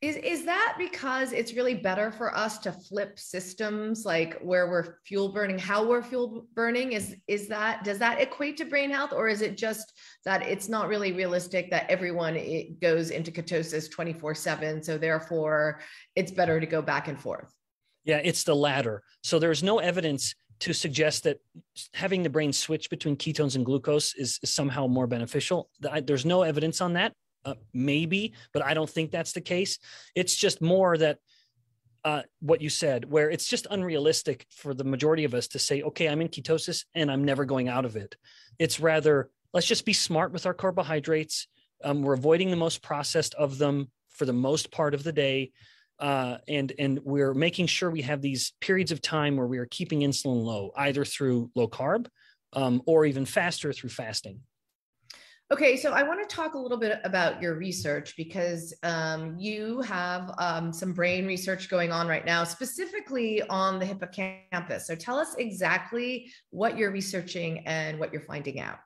[0.00, 4.98] Is is that because it's really better for us to flip systems like where we're
[5.04, 6.92] fuel burning, how we're fuel burning?
[6.92, 9.92] Is is that does that equate to brain health, or is it just
[10.24, 14.84] that it's not really realistic that everyone it goes into ketosis 24-7?
[14.84, 15.80] So therefore
[16.14, 17.52] it's better to go back and forth.
[18.04, 19.02] Yeah, it's the latter.
[19.24, 21.38] So there's no evidence to suggest that
[21.92, 25.70] having the brain switch between ketones and glucose is, is somehow more beneficial.
[25.80, 27.14] There's no evidence on that.
[27.44, 29.78] Uh, maybe, but I don't think that's the case.
[30.14, 31.18] It's just more that
[32.04, 35.82] uh, what you said, where it's just unrealistic for the majority of us to say,
[35.82, 38.16] okay, I'm in ketosis and I'm never going out of it.
[38.58, 41.48] It's rather, let's just be smart with our carbohydrates.
[41.82, 45.52] Um, we're avoiding the most processed of them for the most part of the day.
[45.98, 49.66] Uh, and and we're making sure we have these periods of time where we are
[49.66, 52.06] keeping insulin low, either through low carb
[52.52, 54.40] um, or even faster through fasting.
[55.50, 59.80] Okay, so I want to talk a little bit about your research because um, you
[59.80, 64.86] have um, some brain research going on right now, specifically on the hippocampus.
[64.86, 68.78] So tell us exactly what you're researching and what you're finding out.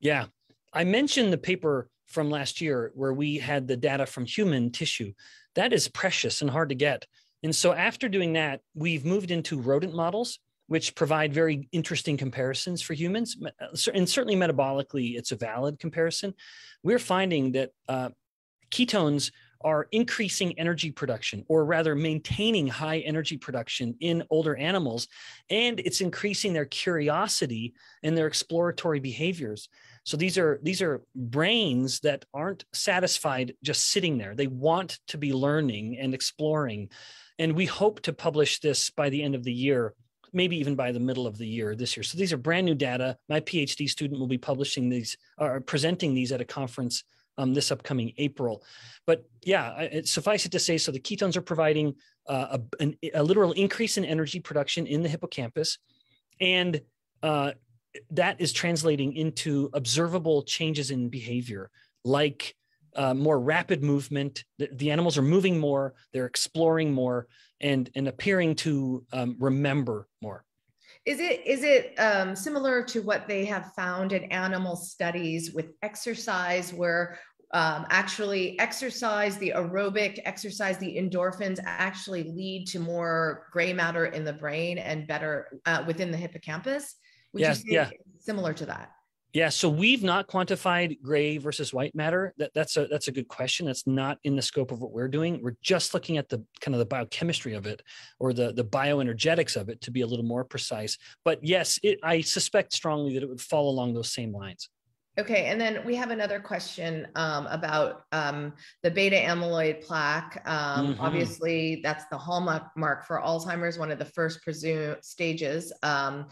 [0.00, 0.26] Yeah,
[0.72, 5.12] I mentioned the paper from last year where we had the data from human tissue.
[5.54, 7.06] That is precious and hard to get.
[7.42, 10.38] And so after doing that, we've moved into rodent models
[10.70, 13.36] which provide very interesting comparisons for humans.
[13.44, 16.32] Uh, and certainly metabolically, it's a valid comparison.
[16.84, 18.10] We're finding that uh,
[18.70, 25.08] ketones are increasing energy production, or rather maintaining high energy production in older animals,
[25.50, 29.68] and it's increasing their curiosity and their exploratory behaviors.
[30.04, 34.36] So these are these are brains that aren't satisfied just sitting there.
[34.36, 36.90] They want to be learning and exploring.
[37.40, 39.94] And we hope to publish this by the end of the year
[40.32, 42.04] maybe even by the middle of the year this year.
[42.04, 43.16] So these are brand new data.
[43.28, 47.04] My PhD student will be publishing these or presenting these at a conference
[47.38, 48.62] um, this upcoming April.
[49.06, 51.94] But yeah, it, suffice it to say, so the ketones are providing
[52.26, 55.78] uh, a, an, a, literal increase in energy production in the hippocampus,
[56.40, 56.80] and
[57.22, 57.52] uh,
[58.10, 61.70] that is translating into observable changes in behavior,
[62.04, 62.54] like
[62.96, 64.44] uh, more rapid movement.
[64.58, 67.26] The, the, animals are moving more, they're exploring more,
[67.60, 70.44] and and appearing to um, remember more.
[71.06, 75.72] Is it is it um, similar to what they have found in animal studies with
[75.82, 77.18] exercise, where
[77.52, 84.24] um, actually exercise, the aerobic exercise, the endorphins actually lead to more gray matter in
[84.24, 86.96] the brain and better uh, within the hippocampus?
[87.32, 87.90] Would yes, yeah.
[88.20, 88.90] similar to that?
[89.32, 92.34] Yeah, so we've not quantified gray versus white matter.
[92.38, 93.66] That, that's a that's a good question.
[93.66, 95.40] That's not in the scope of what we're doing.
[95.40, 97.82] We're just looking at the kind of the biochemistry of it
[98.18, 100.98] or the the bioenergetics of it to be a little more precise.
[101.24, 104.68] But yes, it, I suspect strongly that it would fall along those same lines.
[105.18, 110.40] Okay, and then we have another question um, about um, the beta amyloid plaque.
[110.46, 111.00] Um, mm-hmm.
[111.00, 116.26] Obviously, that's the hallmark mark for Alzheimer's, one of the first presumed stages um,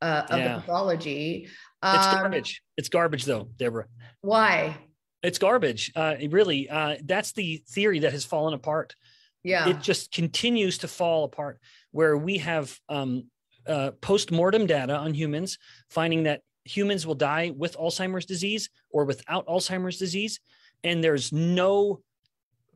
[0.00, 0.54] uh, of yeah.
[0.54, 1.48] the pathology.
[1.82, 2.62] It's um, garbage.
[2.76, 3.86] It's garbage, though, Deborah.
[4.20, 4.76] Why?
[5.22, 5.92] It's garbage.
[5.94, 8.94] Uh, really, uh, that's the theory that has fallen apart.
[9.42, 9.68] Yeah.
[9.68, 11.58] It just continues to fall apart.
[11.90, 13.24] Where we have um,
[13.66, 15.58] uh, post mortem data on humans
[15.90, 20.40] finding that humans will die with Alzheimer's disease or without Alzheimer's disease,
[20.84, 22.00] and there's no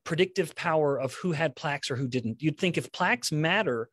[0.05, 2.43] predictive power of who had plaques or who didn't.
[2.43, 3.89] You'd think if plaques matter,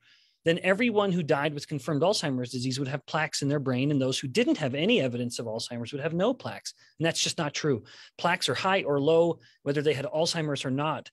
[0.46, 4.02] then everyone who died with confirmed Alzheimer's disease would have plaques in their brain, and
[4.02, 6.74] those who didn't have any evidence of Alzheimer's would have no plaques.
[7.00, 7.84] And that's just not true.
[8.18, 11.10] Plaques are high or low, whether they had Alzheimer's or not.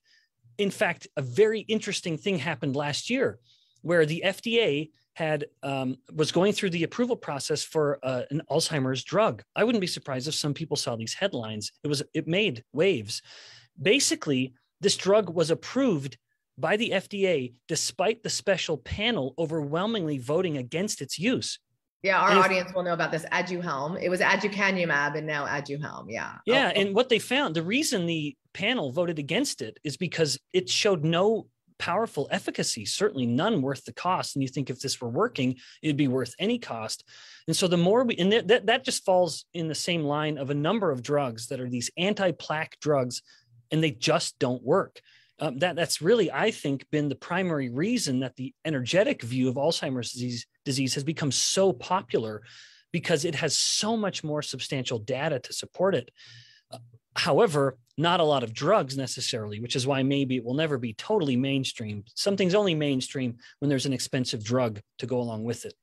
[0.57, 3.39] In fact, a very interesting thing happened last year
[3.81, 9.03] where the FDA had um, was going through the approval process for uh, an Alzheimer's
[9.03, 9.43] drug.
[9.55, 11.71] I wouldn't be surprised if some people saw these headlines.
[11.83, 13.21] It was it made waves.
[13.81, 16.17] Basically, this drug was approved
[16.61, 21.59] by the FDA despite the special panel overwhelmingly voting against its use.
[22.03, 24.01] Yeah, our audience will know about this Aduhelm.
[24.01, 26.05] It was aducanumab and now Aduhelm.
[26.09, 26.33] Yeah.
[26.47, 26.79] Yeah, oh.
[26.79, 26.91] and oh.
[26.93, 31.47] what they found, the reason the panel voted against it is because it showed no
[31.77, 34.35] powerful efficacy, certainly none worth the cost.
[34.35, 37.03] And you think if this were working, it'd be worth any cost.
[37.47, 40.51] And so the more we, and that, that just falls in the same line of
[40.51, 43.23] a number of drugs that are these anti-plaque drugs,
[43.71, 45.01] and they just don't work.
[45.41, 49.55] Um, that that's really, I think, been the primary reason that the energetic view of
[49.55, 52.43] Alzheimer's disease disease has become so popular,
[52.91, 56.11] because it has so much more substantial data to support it.
[57.15, 60.93] However, not a lot of drugs necessarily, which is why maybe it will never be
[60.93, 62.03] totally mainstream.
[62.15, 65.73] Something's only mainstream when there's an expensive drug to go along with it.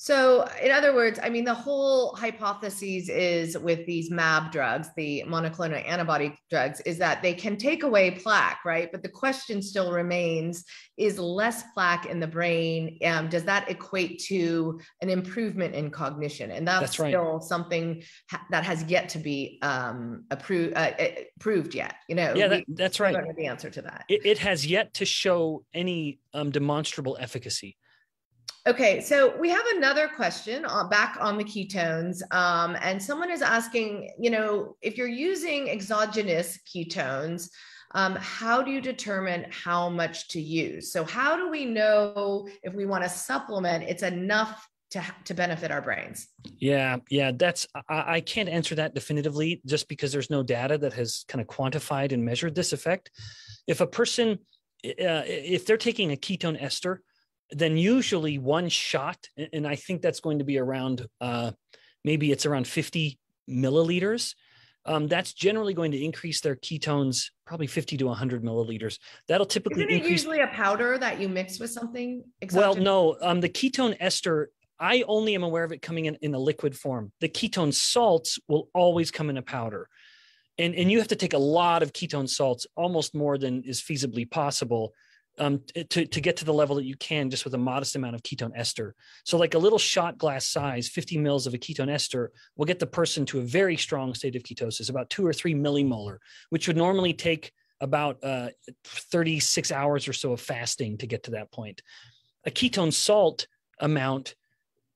[0.00, 5.24] So, in other words, I mean, the whole hypothesis is with these MAB drugs, the
[5.26, 8.92] monoclonal antibody drugs, is that they can take away plaque, right?
[8.92, 10.64] But the question still remains
[10.96, 16.52] is less plaque in the brain, um, does that equate to an improvement in cognition?
[16.52, 20.92] And that's, that's still something ha- that has yet to be um, approved, uh,
[21.40, 21.96] proved yet.
[22.08, 23.16] You know, yeah, that, that's right.
[23.36, 24.04] the answer to that.
[24.08, 27.76] It, it has yet to show any um, demonstrable efficacy.
[28.68, 32.20] Okay, so we have another question uh, back on the ketones.
[32.34, 37.48] Um, and someone is asking, you know, if you're using exogenous ketones,
[37.94, 40.92] um, how do you determine how much to use?
[40.92, 45.70] So, how do we know if we want to supplement, it's enough to, to benefit
[45.70, 46.28] our brains?
[46.58, 50.92] Yeah, yeah, that's, I, I can't answer that definitively just because there's no data that
[50.92, 53.12] has kind of quantified and measured this effect.
[53.66, 54.40] If a person,
[54.84, 57.00] uh, if they're taking a ketone ester,
[57.50, 61.52] then usually one shot, and I think that's going to be around uh,
[62.04, 64.34] maybe it's around 50 milliliters.
[64.84, 68.98] Um, that's generally going to increase their ketones probably 50 to 100 milliliters.
[69.26, 70.10] That'll typically Isn't it increase.
[70.12, 72.24] usually a powder that you mix with something?
[72.52, 73.16] Well, no.
[73.20, 76.76] Um, the ketone ester, I only am aware of it coming in in a liquid
[76.76, 77.12] form.
[77.20, 79.88] The ketone salts will always come in a powder.
[80.56, 83.82] And, and you have to take a lot of ketone salts, almost more than is
[83.82, 84.94] feasibly possible
[85.38, 88.14] um, to, to get to the level that you can just with a modest amount
[88.14, 88.94] of ketone ester.
[89.24, 92.78] So, like a little shot glass size, 50 mils of a ketone ester will get
[92.78, 96.18] the person to a very strong state of ketosis, about two or three millimolar,
[96.50, 98.48] which would normally take about uh,
[98.84, 101.82] 36 hours or so of fasting to get to that point.
[102.44, 103.46] A ketone salt
[103.80, 104.34] amount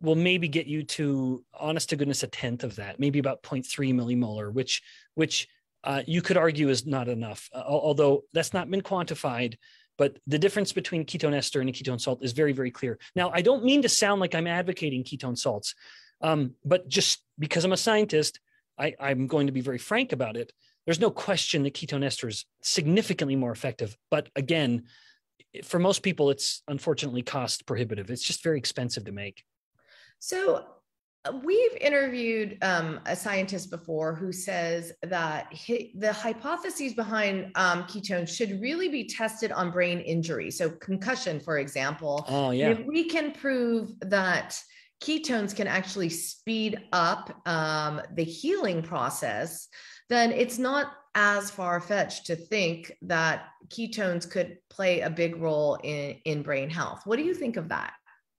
[0.00, 3.94] will maybe get you to, honest to goodness, a tenth of that, maybe about 0.3
[3.94, 4.82] millimolar, which
[5.14, 5.48] which
[5.84, 9.56] uh, you could argue is not enough, uh, although that's not been quantified.
[10.02, 12.98] But the difference between ketone ester and a ketone salt is very, very clear.
[13.14, 15.76] Now, I don't mean to sound like I'm advocating ketone salts,
[16.20, 18.40] um, but just because I'm a scientist,
[18.76, 20.52] I, I'm going to be very frank about it.
[20.86, 23.96] There's no question that ketone ester is significantly more effective.
[24.10, 24.86] But again,
[25.62, 28.10] for most people, it's unfortunately cost prohibitive.
[28.10, 29.44] It's just very expensive to make.
[30.18, 30.64] So
[31.44, 38.28] We've interviewed um, a scientist before who says that he, the hypotheses behind um, ketones
[38.28, 40.50] should really be tested on brain injury.
[40.50, 42.24] So, concussion, for example.
[42.28, 42.70] Oh, yeah.
[42.70, 44.60] If we can prove that
[45.00, 49.68] ketones can actually speed up um, the healing process,
[50.08, 55.78] then it's not as far fetched to think that ketones could play a big role
[55.84, 57.02] in, in brain health.
[57.04, 57.92] What do you think of that?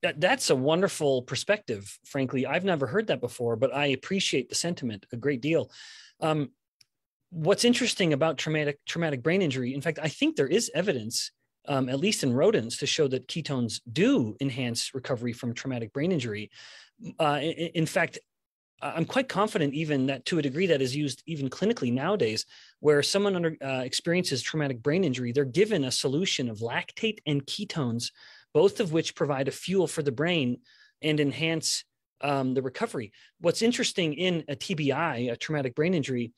[0.04, 1.98] That, that's a wonderful perspective.
[2.06, 5.72] Frankly, I've never heard that before, but I appreciate the sentiment a great deal.
[6.20, 6.52] Um,
[7.32, 11.32] what's interesting about traumatic traumatic brain injury, in fact, I think there is evidence,
[11.68, 16.12] um, at least in rodents, to show that ketones do enhance recovery from traumatic brain
[16.12, 16.52] injury.
[17.20, 18.20] Uh, in, in fact,
[18.84, 22.46] I'm quite confident, even that to a degree that is used even clinically nowadays,
[22.82, 27.46] where someone under, uh, experiences traumatic brain injury, they're given a solution of lactate and
[27.46, 28.12] ketones
[28.54, 30.60] both of which provide a fuel for the brain
[31.02, 31.84] and enhance
[32.22, 33.12] um, the recovery.
[33.40, 36.32] What's interesting in a TBI, a traumatic brain injury,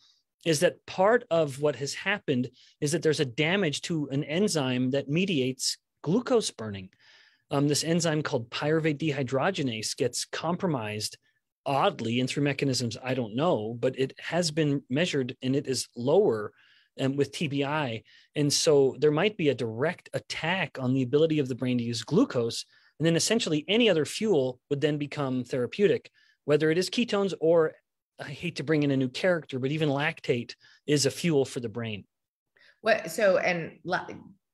[0.45, 2.49] is that part of what has happened
[2.79, 6.89] is that there's a damage to an enzyme that mediates glucose burning.
[7.51, 11.17] Um, this enzyme called pyruvate dehydrogenase gets compromised
[11.65, 15.87] oddly and through mechanisms I don't know, but it has been measured and it is
[15.95, 16.51] lower
[16.99, 18.03] um, with TBI.
[18.35, 21.83] And so there might be a direct attack on the ability of the brain to
[21.83, 22.65] use glucose.
[22.99, 26.09] And then essentially any other fuel would then become therapeutic,
[26.45, 27.73] whether it is ketones or
[28.19, 30.55] I hate to bring in a new character, but even lactate
[30.87, 32.05] is a fuel for the brain.
[32.81, 33.79] What so and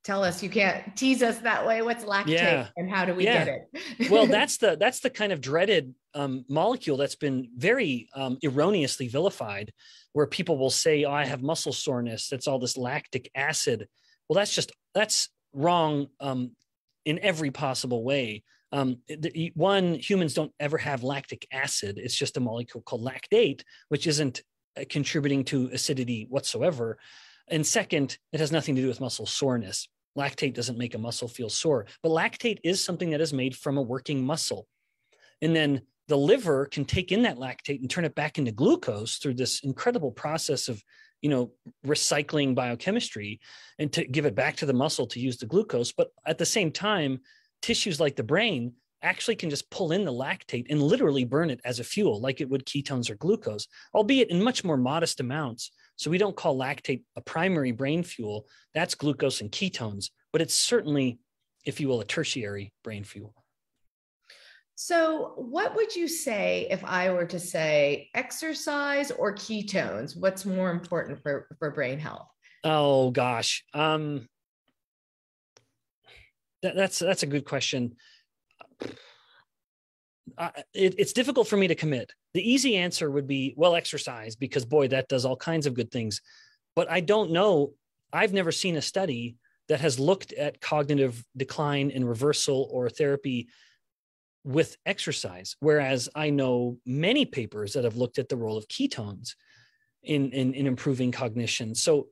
[0.03, 2.67] tell us you can't tease us that way what's lactate yeah.
[2.77, 3.45] and how do we yeah.
[3.45, 4.09] get it?
[4.11, 9.07] Well that's the that's the kind of dreaded um, molecule that's been very um, erroneously
[9.07, 9.71] vilified
[10.13, 13.87] where people will say oh i have muscle soreness that's all this lactic acid.
[14.27, 16.51] Well that's just that's wrong um,
[17.05, 18.43] in every possible way.
[18.73, 21.97] Um, the, one humans don't ever have lactic acid.
[21.97, 24.41] It's just a molecule called lactate which isn't
[24.77, 26.97] uh, contributing to acidity whatsoever
[27.47, 29.87] and second, it has nothing to do with muscle soreness.
[30.17, 33.77] Lactate doesn't make a muscle feel sore, but lactate is something that is made from
[33.77, 34.67] a working muscle.
[35.41, 39.17] And then the liver can take in that lactate and turn it back into glucose
[39.17, 40.83] through this incredible process of
[41.21, 41.51] you know
[41.85, 43.39] recycling biochemistry
[43.79, 46.45] and to give it back to the muscle to use the glucose but at the
[46.45, 47.19] same time
[47.61, 48.73] tissues like the brain
[49.03, 52.41] actually can just pull in the lactate and literally burn it as a fuel like
[52.41, 55.71] it would ketones or glucose albeit in much more modest amounts
[56.01, 58.47] so we don't call lactate a primary brain fuel.
[58.73, 61.19] That's glucose and ketones, but it's certainly,
[61.63, 63.35] if you will, a tertiary brain fuel.
[64.73, 70.19] So, what would you say if I were to say exercise or ketones?
[70.19, 72.25] What's more important for, for brain health?
[72.63, 74.27] Oh gosh, um,
[76.63, 77.95] that, that's that's a good question.
[80.73, 82.13] It, it's difficult for me to commit.
[82.33, 85.91] The easy answer would be well, exercise, because boy, that does all kinds of good
[85.91, 86.21] things.
[86.75, 87.73] But I don't know.
[88.13, 89.35] I've never seen a study
[89.67, 93.47] that has looked at cognitive decline and reversal or therapy
[94.43, 95.55] with exercise.
[95.59, 99.35] Whereas I know many papers that have looked at the role of ketones
[100.03, 101.75] in, in, in improving cognition.
[101.75, 102.07] So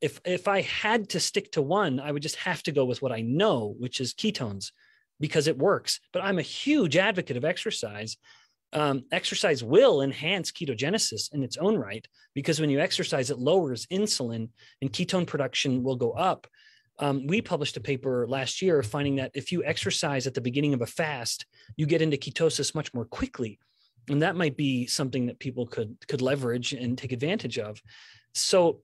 [0.00, 3.02] if if I had to stick to one, I would just have to go with
[3.02, 4.72] what I know, which is ketones
[5.20, 6.00] because it works.
[6.12, 8.16] But I'm a huge advocate of exercise.
[8.72, 13.86] Um, exercise will enhance ketogenesis in its own right because when you exercise, it lowers
[13.86, 14.48] insulin
[14.80, 16.46] and ketone production will go up.
[16.98, 20.74] Um, we published a paper last year finding that if you exercise at the beginning
[20.74, 21.46] of a fast,
[21.76, 23.58] you get into ketosis much more quickly.
[24.08, 27.80] And that might be something that people could could leverage and take advantage of.
[28.34, 28.82] So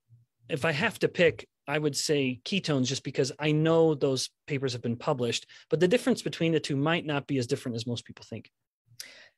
[0.49, 4.73] if I have to pick, I would say ketones just because I know those papers
[4.73, 7.87] have been published, but the difference between the two might not be as different as
[7.87, 8.51] most people think.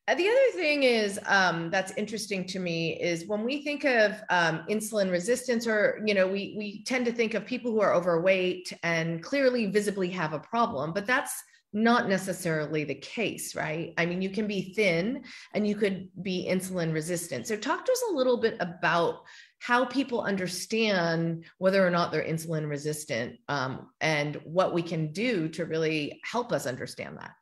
[0.08, 4.12] Uh, the other thing is um, that's interesting to me is when we think of
[4.30, 7.92] um, insulin resistance, or you know, we we tend to think of people who are
[7.92, 11.42] overweight and clearly visibly have a problem, but that's
[11.74, 13.92] not necessarily the case, right?
[13.98, 17.46] I mean, you can be thin and you could be insulin resistant.
[17.46, 19.24] So, talk to us a little bit about
[19.58, 25.48] how people understand whether or not they're insulin resistant um, and what we can do
[25.48, 27.32] to really help us understand that.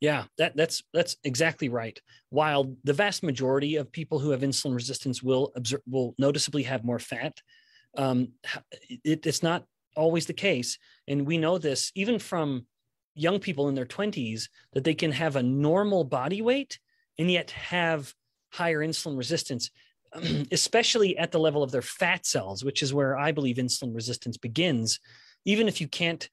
[0.00, 1.98] Yeah, that, that's that's exactly right.
[2.28, 6.84] While the vast majority of people who have insulin resistance will observe, will noticeably have
[6.84, 7.40] more fat,
[7.96, 8.28] um,
[9.04, 9.64] it, it's not
[9.96, 12.66] always the case, and we know this even from
[13.14, 16.78] young people in their 20s that they can have a normal body weight
[17.18, 18.12] and yet have
[18.52, 19.70] higher insulin resistance
[20.52, 24.36] especially at the level of their fat cells, which is where I believe insulin resistance
[24.36, 25.00] begins.
[25.44, 26.28] Even if you can't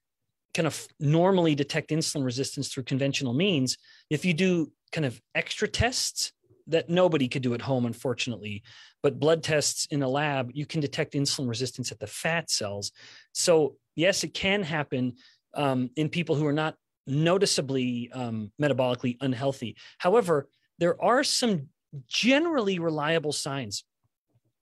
[0.54, 3.76] kind of normally detect insulin resistance through conventional means,
[4.10, 6.32] if you do kind of extra tests
[6.66, 8.62] that nobody could do at home, unfortunately,
[9.02, 12.92] but blood tests in a lab, you can detect insulin resistance at the fat cells.
[13.32, 15.14] So, yes, it can happen
[15.52, 16.76] um, in people who are not
[17.06, 19.76] noticeably um, metabolically unhealthy.
[19.98, 21.68] However, there are some
[22.08, 23.84] generally reliable signs.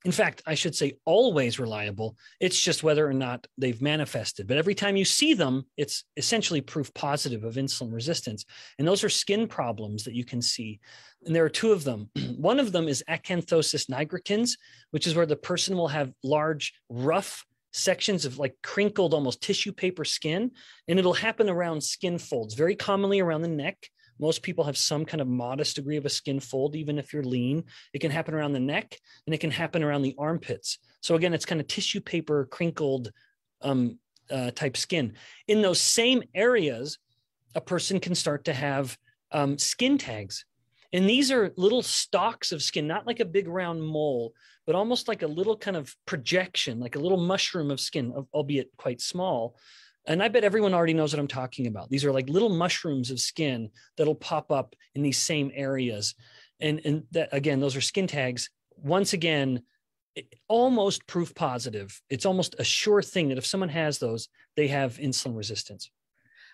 [0.04, 2.16] In fact, I should say always reliable.
[2.40, 4.48] It's just whether or not they've manifested.
[4.48, 8.44] But every time you see them, it's essentially proof positive of insulin resistance.
[8.78, 10.80] And those are skin problems that you can see.
[11.24, 12.10] And there are two of them.
[12.36, 14.52] One of them is acanthosis nigricans,
[14.90, 19.72] which is where the person will have large, rough sections of like crinkled, almost tissue
[19.72, 20.50] paper skin.
[20.88, 23.88] And it'll happen around skin folds, very commonly around the neck
[24.22, 27.24] most people have some kind of modest degree of a skin fold, even if you're
[27.24, 27.64] lean.
[27.92, 28.96] It can happen around the neck
[29.26, 30.78] and it can happen around the armpits.
[31.00, 33.10] So again, it's kind of tissue paper crinkled
[33.62, 33.98] um,
[34.30, 35.14] uh, type skin.
[35.48, 36.98] In those same areas,
[37.56, 38.96] a person can start to have
[39.32, 40.44] um, skin tags.
[40.92, 44.34] And these are little stalks of skin, not like a big round mole,
[44.66, 48.70] but almost like a little kind of projection, like a little mushroom of skin, albeit
[48.76, 49.56] quite small.
[50.06, 51.88] And I bet everyone already knows what I'm talking about.
[51.88, 56.14] These are like little mushrooms of skin that'll pop up in these same areas.
[56.60, 58.50] And, and that again, those are skin tags.
[58.76, 59.62] Once again,
[60.48, 62.00] almost proof positive.
[62.10, 65.90] It's almost a sure thing that if someone has those, they have insulin resistance.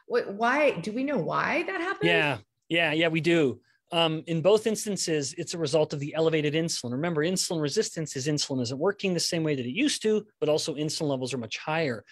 [0.07, 2.09] Why do we know why that happens?
[2.09, 2.39] Yeah,
[2.69, 3.61] yeah, yeah, we do.
[3.91, 6.93] Um, in both instances, it's a result of the elevated insulin.
[6.93, 10.49] Remember, insulin resistance is insulin isn't working the same way that it used to, but
[10.49, 12.05] also insulin levels are much higher.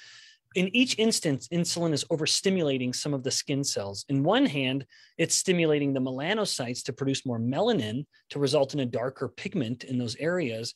[0.56, 4.06] In each instance, insulin is overstimulating some of the skin cells.
[4.08, 4.86] In one hand,
[5.18, 9.98] it's stimulating the melanocytes to produce more melanin to result in a darker pigment in
[9.98, 10.74] those areas.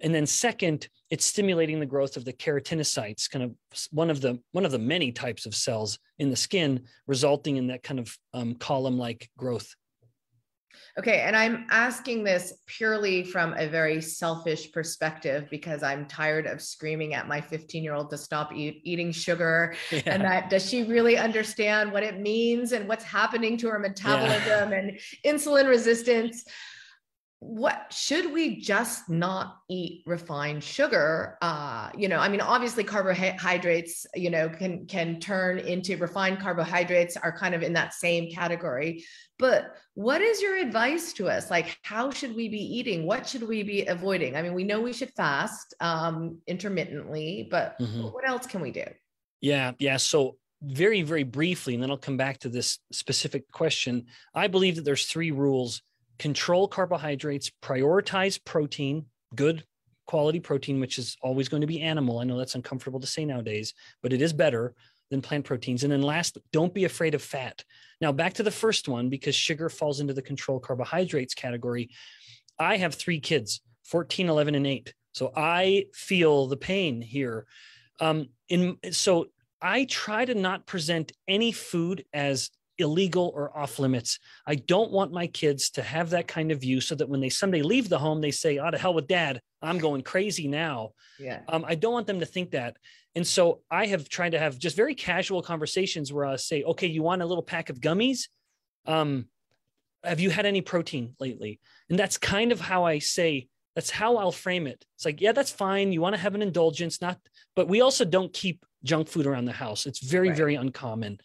[0.00, 3.54] And then second, it's stimulating the growth of the keratinocytes, kind of
[3.90, 7.66] one of the one of the many types of cells in the skin, resulting in
[7.66, 9.74] that kind of um, column-like growth.
[10.98, 16.60] Okay, and I'm asking this purely from a very selfish perspective because I'm tired of
[16.60, 19.74] screaming at my 15 year old to stop eat, eating sugar.
[19.92, 20.02] Yeah.
[20.06, 24.70] And that does she really understand what it means and what's happening to her metabolism
[24.70, 24.78] yeah.
[24.78, 26.44] and insulin resistance?
[27.40, 34.06] what should we just not eat refined sugar uh you know i mean obviously carbohydrates
[34.16, 39.04] you know can can turn into refined carbohydrates are kind of in that same category
[39.38, 43.46] but what is your advice to us like how should we be eating what should
[43.46, 48.02] we be avoiding i mean we know we should fast um intermittently but mm-hmm.
[48.02, 48.84] what else can we do
[49.40, 54.06] yeah yeah so very very briefly and then i'll come back to this specific question
[54.34, 55.82] i believe that there's three rules
[56.18, 59.64] control carbohydrates, prioritize protein, good
[60.06, 62.18] quality protein, which is always going to be animal.
[62.18, 64.74] I know that's uncomfortable to say nowadays, but it is better
[65.10, 65.84] than plant proteins.
[65.84, 67.64] And then last, don't be afraid of fat.
[68.00, 71.90] Now, back to the first one, because sugar falls into the control carbohydrates category.
[72.58, 74.94] I have three kids 14, 11, and 8.
[75.12, 77.46] So I feel the pain here.
[78.00, 79.26] Um, in so
[79.60, 84.18] I try to not present any food as illegal or off limits.
[84.46, 87.28] I don't want my kids to have that kind of view so that when they
[87.28, 90.90] someday leave the home, they say, oh, to hell with dad, I'm going crazy now.
[91.18, 91.40] Yeah.
[91.48, 92.76] Um, I don't want them to think that.
[93.14, 96.86] And so I have tried to have just very casual conversations where I say, okay,
[96.86, 98.28] you want a little pack of gummies?
[98.86, 99.26] Um,
[100.04, 101.60] have you had any protein lately?
[101.90, 104.84] And that's kind of how I say, that's how I'll frame it.
[104.96, 105.92] It's like, yeah, that's fine.
[105.92, 107.18] You want to have an indulgence, not,
[107.56, 109.86] but we also don't keep junk food around the house.
[109.86, 110.36] It's very, right.
[110.36, 111.18] very uncommon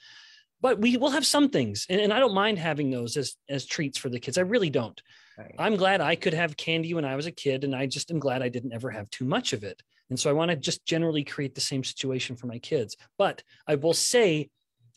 [0.63, 3.67] but we will have some things and, and, i don't mind having those as as
[3.67, 4.39] treats for the kids.
[4.39, 4.99] I really don't.
[5.37, 5.53] Right.
[5.59, 8.19] i'm glad i could have candy when i was a kid and i just am
[8.19, 9.83] glad i didn't ever have too much of it.
[10.09, 12.95] And so i want to just generally create the same situation for my kids.
[13.17, 14.49] But i will say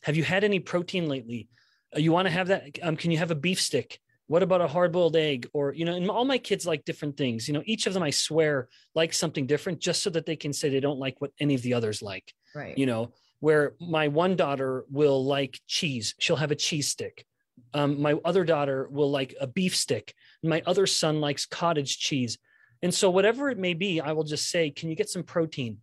[0.03, 1.49] have you had any protein lately?
[1.95, 2.79] Uh, you want to have that?
[2.81, 3.99] Um, can you have a beef stick?
[4.27, 5.49] What about a hard-boiled egg?
[5.53, 7.47] Or you know and all my kids like different things.
[7.47, 10.53] You know each of them i swear like something different just so that they can
[10.53, 12.33] say they don't like what any of the others like.
[12.55, 12.77] Right.
[12.77, 16.15] You know where my one daughter will like cheese.
[16.19, 17.25] She'll have a cheese stick.
[17.73, 20.13] Um, my other daughter will like a beef stick.
[20.43, 22.37] My other son likes cottage cheese.
[22.81, 25.79] And so, whatever it may be, I will just say, Can you get some protein?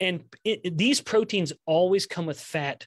[0.00, 2.86] And it, it, these proteins always come with fat.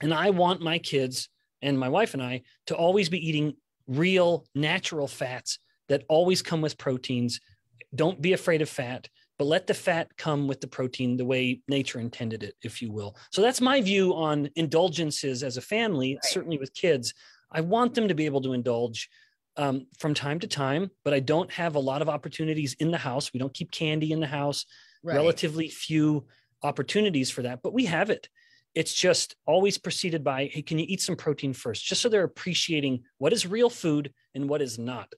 [0.00, 1.28] And I want my kids
[1.60, 3.54] and my wife and I to always be eating
[3.86, 7.40] real, natural fats that always come with proteins.
[7.94, 9.08] Don't be afraid of fat
[9.42, 12.92] but let the fat come with the protein the way nature intended it, if you
[12.92, 13.16] will.
[13.32, 16.24] So that's my view on indulgences as a family, right.
[16.26, 17.12] certainly with kids.
[17.50, 19.10] I want them to be able to indulge
[19.56, 22.98] um, from time to time, but I don't have a lot of opportunities in the
[22.98, 23.32] house.
[23.32, 24.64] We don't keep candy in the house,
[25.02, 25.16] right.
[25.16, 26.24] relatively few
[26.62, 28.28] opportunities for that, but we have it.
[28.76, 31.84] It's just always preceded by, hey, can you eat some protein first?
[31.84, 35.12] Just so they're appreciating what is real food and what is not.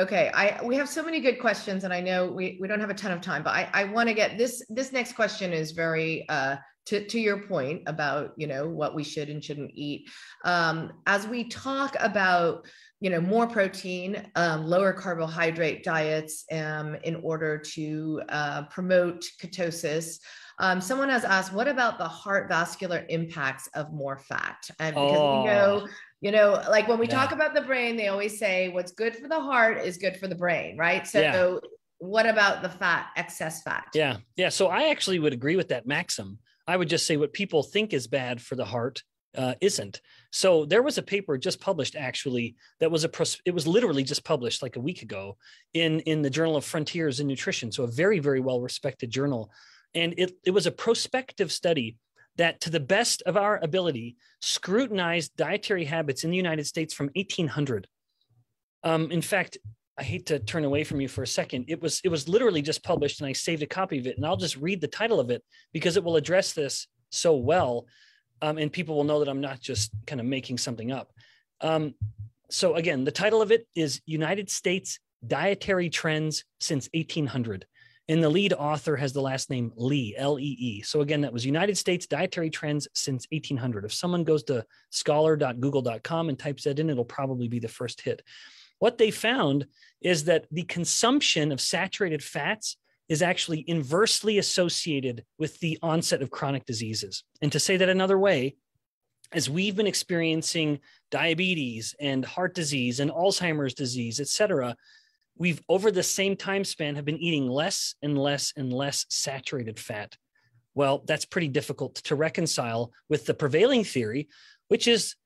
[0.00, 2.88] Okay, I we have so many good questions, and I know we, we don't have
[2.88, 5.72] a ton of time, but I, I want to get this this next question is
[5.72, 10.08] very uh, to to your point about you know what we should and shouldn't eat.
[10.46, 12.66] Um, as we talk about
[13.00, 20.18] you know more protein, um, lower carbohydrate diets um, in order to uh, promote ketosis.
[20.60, 24.68] Um, someone has asked, what about the heart vascular impacts of more fat?
[24.78, 25.38] And because oh.
[25.40, 25.88] we know
[26.20, 27.14] you know like when we yeah.
[27.14, 30.28] talk about the brain they always say what's good for the heart is good for
[30.28, 31.06] the brain right?
[31.06, 31.68] So yeah.
[31.98, 33.86] what about the fat excess fat?
[33.94, 34.48] Yeah yeah.
[34.48, 36.38] So i actually would agree with that maxim.
[36.66, 39.02] I would just say what people think is bad for the heart
[39.36, 40.00] uh, isn't.
[40.32, 44.02] So there was a paper just published actually that was a pros- it was literally
[44.02, 45.36] just published like a week ago
[45.74, 47.72] in in the journal of frontiers in nutrition.
[47.72, 49.50] So a very very well respected journal.
[49.94, 51.96] And it, it was a prospective study
[52.36, 57.10] that, to the best of our ability, scrutinized dietary habits in the United States from
[57.14, 57.86] 1800.
[58.82, 59.58] Um, in fact,
[59.98, 61.66] I hate to turn away from you for a second.
[61.68, 64.24] It was it was literally just published, and I saved a copy of it, and
[64.24, 67.86] I'll just read the title of it because it will address this so well,
[68.40, 71.12] um, and people will know that I'm not just kind of making something up.
[71.60, 71.94] Um,
[72.50, 77.66] so again, the title of it is United States Dietary Trends Since 1800.
[78.10, 80.82] And the lead author has the last name Lee, L E E.
[80.82, 83.84] So again, that was United States Dietary Trends Since 1800.
[83.84, 88.22] If someone goes to scholar.google.com and types that in, it'll probably be the first hit.
[88.80, 89.66] What they found
[90.00, 92.76] is that the consumption of saturated fats
[93.08, 97.22] is actually inversely associated with the onset of chronic diseases.
[97.40, 98.56] And to say that another way,
[99.32, 100.80] as we've been experiencing
[101.12, 104.74] diabetes and heart disease and Alzheimer's disease, et cetera,
[105.40, 109.80] we've over the same time span have been eating less and less and less saturated
[109.80, 110.16] fat.
[110.74, 114.28] Well, that's pretty difficult to reconcile with the prevailing theory,
[114.68, 115.16] which is,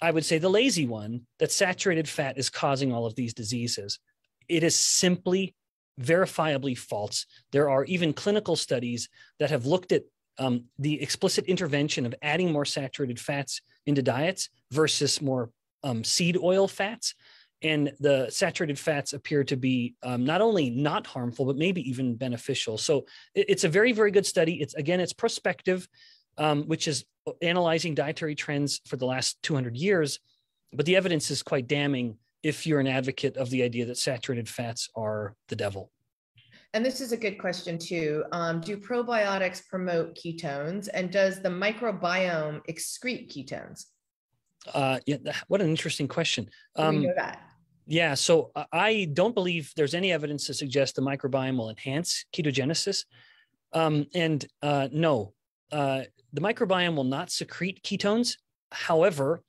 [0.00, 3.98] I would say, the lazy one that saturated fat is causing all of these diseases.
[4.48, 5.54] It is simply
[6.00, 7.26] verifiably false.
[7.50, 9.08] There are even clinical studies
[9.40, 10.04] that have looked at
[10.38, 15.50] um, the explicit intervention of adding more saturated fats into diets versus more
[15.82, 17.14] um, seed oil fats
[17.62, 22.14] and the saturated fats appear to be um, not only not harmful but maybe even
[22.14, 25.88] beneficial so it, it's a very very good study it's again it's prospective
[26.38, 27.04] um, which is
[27.42, 30.20] analyzing dietary trends for the last 200 years
[30.72, 34.48] but the evidence is quite damning if you're an advocate of the idea that saturated
[34.48, 35.90] fats are the devil
[36.74, 38.24] and this is a good question too.
[38.32, 43.86] Um, do probiotics promote ketones, and does the microbiome excrete ketones?
[44.72, 45.16] Uh, yeah,
[45.48, 46.48] what an interesting question.
[46.76, 47.42] Um, we know that.
[47.86, 53.04] Yeah, so I don't believe there's any evidence to suggest the microbiome will enhance ketogenesis.
[53.72, 55.34] Um, and uh, no,
[55.70, 56.02] uh,
[56.32, 58.38] the microbiome will not secrete ketones.
[58.72, 59.42] However,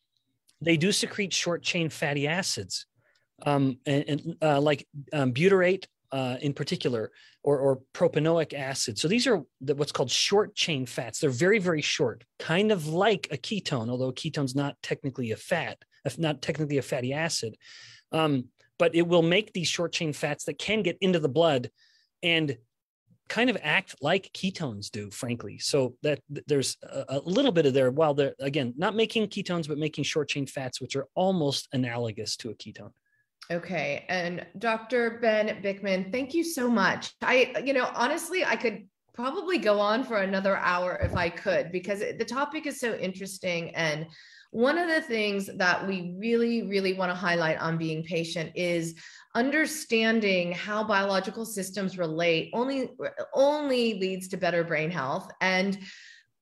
[0.62, 2.86] they do secrete short chain fatty acids,
[3.44, 7.12] um, and, and uh, like um, butyrate uh, in particular,
[7.44, 8.98] or, or propanoic acid.
[8.98, 11.20] So these are the, what's called short chain fats.
[11.20, 15.38] They're very, very short, kind of like a ketone, although a ketone's not technically a
[15.38, 17.56] fat, if not technically a fatty acid.
[18.12, 18.46] Um,
[18.80, 21.70] but it will make these short chain fats that can get into the blood
[22.24, 22.58] and
[23.28, 25.60] kind of act like ketones do, frankly.
[25.60, 29.68] So that there's a, a little bit of there, while they're again not making ketones,
[29.68, 32.94] but making short chain fats, which are almost analogous to a ketone.
[33.52, 34.06] Okay.
[34.10, 35.20] And Dr.
[35.22, 37.14] Ben Bikman, thank you so much.
[37.22, 41.72] I, you know, honestly, I could probably go on for another hour if I could,
[41.72, 43.74] because the topic is so interesting.
[43.74, 44.08] And
[44.52, 48.96] one of the things that we really, really want to highlight on being patient is
[49.34, 52.90] understanding how biological systems relate only
[53.34, 55.78] only leads to better brain health and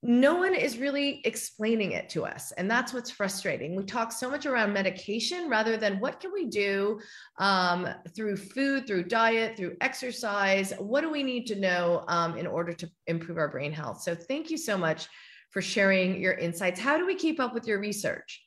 [0.08, 4.30] no one is really explaining it to us and that's what's frustrating we talk so
[4.30, 7.00] much around medication rather than what can we do
[7.40, 12.46] um, through food through diet through exercise what do we need to know um, in
[12.46, 15.08] order to improve our brain health so thank you so much
[15.56, 16.82] for sharing your insights.
[16.82, 18.45] How do we keep up with your research?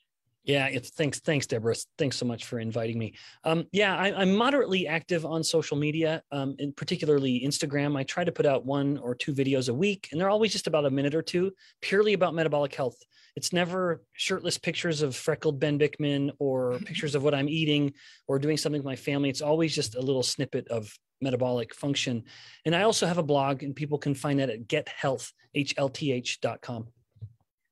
[0.48, 1.74] Yeah, it's thanks, thanks, Deborah.
[1.98, 3.12] Thanks so much for inviting me.
[3.44, 7.98] Um, yeah, I, am moderately active on social media, um, and particularly Instagram.
[7.98, 10.66] I try to put out one or two videos a week, and they're always just
[10.66, 12.96] about a minute or two, purely about metabolic health.
[13.36, 17.92] It's never shirtless pictures of freckled Ben Bikman or pictures of what I'm eating
[18.26, 19.28] or doing something with my family.
[19.28, 20.90] It's always just a little snippet of
[21.20, 22.24] metabolic function.
[22.64, 26.86] And I also have a blog, and people can find that at gethealth.com.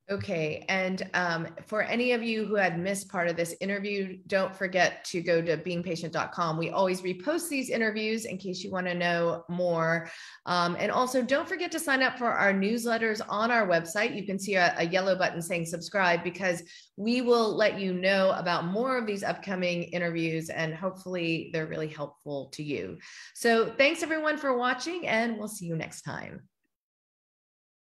[0.08, 0.64] Okay.
[0.68, 5.04] And um, for any of you who had missed part of this interview, don't forget
[5.06, 6.56] to go to beingpatient.com.
[6.56, 10.08] We always repost these interviews in case you want to know more.
[10.44, 14.14] Um, and also, don't forget to sign up for our newsletters on our website.
[14.14, 16.62] You can see a, a yellow button saying subscribe because
[16.96, 21.88] we will let you know about more of these upcoming interviews and hopefully they're really
[21.88, 22.98] helpful to you.
[23.34, 26.42] So, thanks everyone for watching, and we'll see you next time.